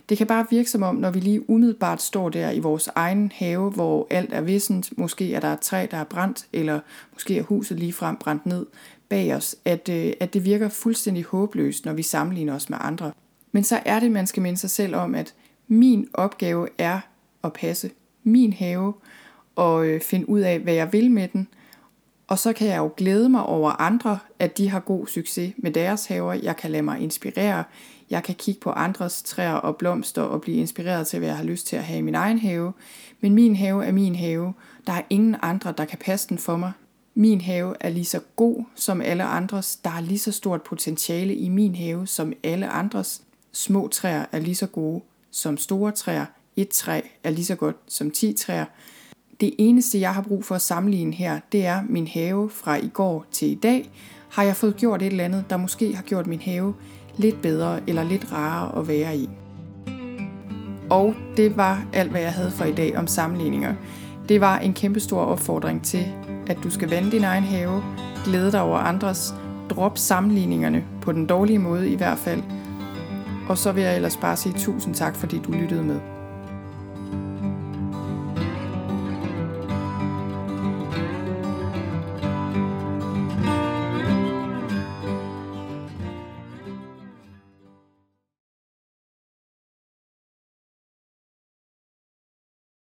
Det 0.09 0.17
kan 0.17 0.27
bare 0.27 0.45
virke 0.49 0.69
som 0.69 0.83
om, 0.83 0.95
når 0.95 1.11
vi 1.11 1.19
lige 1.19 1.49
umiddelbart 1.49 2.01
står 2.01 2.29
der 2.29 2.51
i 2.51 2.59
vores 2.59 2.89
egen 2.95 3.31
have, 3.35 3.69
hvor 3.71 4.07
alt 4.09 4.33
er 4.33 4.41
vissent, 4.41 4.97
måske 4.97 5.33
er 5.33 5.39
der 5.39 5.53
et 5.53 5.59
træ, 5.59 5.87
der 5.91 5.97
er 5.97 6.03
brændt, 6.03 6.47
eller 6.53 6.79
måske 7.13 7.37
er 7.37 7.43
huset 7.43 7.79
lige 7.79 7.93
frem 7.93 8.17
brændt 8.17 8.45
ned 8.45 8.65
bag 9.09 9.35
os, 9.35 9.55
at, 9.65 9.89
øh, 9.89 10.13
at 10.19 10.33
det 10.33 10.45
virker 10.45 10.69
fuldstændig 10.69 11.23
håbløst, 11.23 11.85
når 11.85 11.93
vi 11.93 12.03
sammenligner 12.03 12.55
os 12.55 12.69
med 12.69 12.77
andre. 12.81 13.11
Men 13.51 13.63
så 13.63 13.79
er 13.85 13.99
det, 13.99 14.11
man 14.11 14.27
skal 14.27 14.43
minde 14.43 14.59
sig 14.59 14.69
selv 14.69 14.95
om, 14.95 15.15
at 15.15 15.33
min 15.67 16.07
opgave 16.13 16.67
er 16.77 16.99
at 17.43 17.53
passe 17.53 17.89
min 18.23 18.53
have 18.53 18.93
og 19.55 19.85
øh, 19.85 20.01
finde 20.01 20.29
ud 20.29 20.39
af, 20.39 20.59
hvad 20.59 20.73
jeg 20.73 20.93
vil 20.93 21.11
med 21.11 21.27
den. 21.27 21.47
Og 22.27 22.39
så 22.39 22.53
kan 22.53 22.67
jeg 22.67 22.77
jo 22.77 22.91
glæde 22.97 23.29
mig 23.29 23.43
over 23.43 23.81
andre, 23.81 24.19
at 24.39 24.57
de 24.57 24.69
har 24.69 24.79
god 24.79 25.07
succes 25.07 25.53
med 25.57 25.71
deres 25.71 26.05
haver. 26.05 26.33
Jeg 26.33 26.57
kan 26.57 26.71
lade 26.71 26.83
mig 26.83 26.99
inspirere. 26.99 27.63
Jeg 28.09 28.23
kan 28.23 28.35
kigge 28.35 28.61
på 28.61 28.69
andres 28.69 29.23
træer 29.23 29.53
og 29.53 29.75
blomster 29.75 30.21
og 30.21 30.41
blive 30.41 30.57
inspireret 30.57 31.07
til, 31.07 31.19
hvad 31.19 31.27
jeg 31.27 31.37
har 31.37 31.43
lyst 31.43 31.67
til 31.67 31.75
at 31.75 31.83
have 31.83 31.99
i 31.99 32.01
min 32.01 32.15
egen 32.15 32.39
have. 32.39 32.73
Men 33.21 33.33
min 33.33 33.55
have 33.55 33.85
er 33.85 33.91
min 33.91 34.15
have. 34.15 34.53
Der 34.87 34.93
er 34.93 35.01
ingen 35.09 35.35
andre, 35.41 35.73
der 35.77 35.85
kan 35.85 35.99
passe 36.05 36.29
den 36.29 36.37
for 36.37 36.57
mig. 36.57 36.71
Min 37.15 37.41
have 37.41 37.75
er 37.79 37.89
lige 37.89 38.05
så 38.05 38.19
god 38.35 38.63
som 38.75 39.01
alle 39.01 39.23
andres. 39.23 39.75
Der 39.75 39.89
er 39.89 40.01
lige 40.01 40.19
så 40.19 40.31
stort 40.31 40.61
potentiale 40.61 41.35
i 41.35 41.49
min 41.49 41.75
have 41.75 42.07
som 42.07 42.33
alle 42.43 42.67
andres. 42.67 43.21
Små 43.51 43.87
træer 43.87 44.25
er 44.31 44.39
lige 44.39 44.55
så 44.55 44.67
gode 44.67 45.01
som 45.31 45.57
store 45.57 45.91
træer. 45.91 46.25
Et 46.55 46.69
træ 46.69 47.01
er 47.23 47.29
lige 47.29 47.45
så 47.45 47.55
godt 47.55 47.75
som 47.87 48.11
10 48.11 48.33
træer. 48.33 48.65
Det 49.41 49.53
eneste, 49.57 49.99
jeg 49.99 50.13
har 50.13 50.21
brug 50.21 50.45
for 50.45 50.55
at 50.55 50.61
sammenligne 50.61 51.13
her, 51.13 51.39
det 51.51 51.65
er 51.65 51.81
min 51.89 52.07
have 52.07 52.49
fra 52.49 52.75
i 52.75 52.87
går 52.93 53.25
til 53.31 53.51
i 53.51 53.55
dag. 53.55 53.89
Har 54.29 54.43
jeg 54.43 54.55
fået 54.55 54.77
gjort 54.77 55.01
et 55.01 55.07
eller 55.07 55.23
andet, 55.23 55.45
der 55.49 55.57
måske 55.57 55.95
har 55.95 56.03
gjort 56.03 56.27
min 56.27 56.41
have 56.41 56.73
lidt 57.17 57.41
bedre 57.41 57.79
eller 57.87 58.03
lidt 58.03 58.31
rarere 58.31 58.79
at 58.79 58.87
være 58.87 59.17
i. 59.17 59.29
Og 60.89 61.15
det 61.37 61.57
var 61.57 61.85
alt, 61.93 62.11
hvad 62.11 62.21
jeg 62.21 62.33
havde 62.33 62.51
for 62.51 62.65
i 62.65 62.71
dag 62.71 62.97
om 62.97 63.07
sammenligninger. 63.07 63.75
Det 64.29 64.41
var 64.41 64.59
en 64.59 64.73
kæmpe 64.73 64.99
stor 64.99 65.21
opfordring 65.21 65.83
til, 65.83 66.05
at 66.47 66.57
du 66.63 66.69
skal 66.69 66.89
vende 66.89 67.11
din 67.11 67.23
egen 67.23 67.43
have, 67.43 67.83
glæde 68.25 68.51
dig 68.51 68.61
over 68.61 68.77
andres, 68.77 69.35
drop 69.69 69.97
sammenligningerne 69.97 70.85
på 71.01 71.11
den 71.11 71.25
dårlige 71.25 71.59
måde 71.59 71.89
i 71.89 71.95
hvert 71.95 72.17
fald. 72.17 72.43
Og 73.49 73.57
så 73.57 73.71
vil 73.71 73.83
jeg 73.83 73.95
ellers 73.95 74.17
bare 74.17 74.37
sige 74.37 74.55
tusind 74.57 74.95
tak, 74.95 75.15
fordi 75.15 75.39
du 75.39 75.51
lyttede 75.51 75.83
med. 75.83 76.10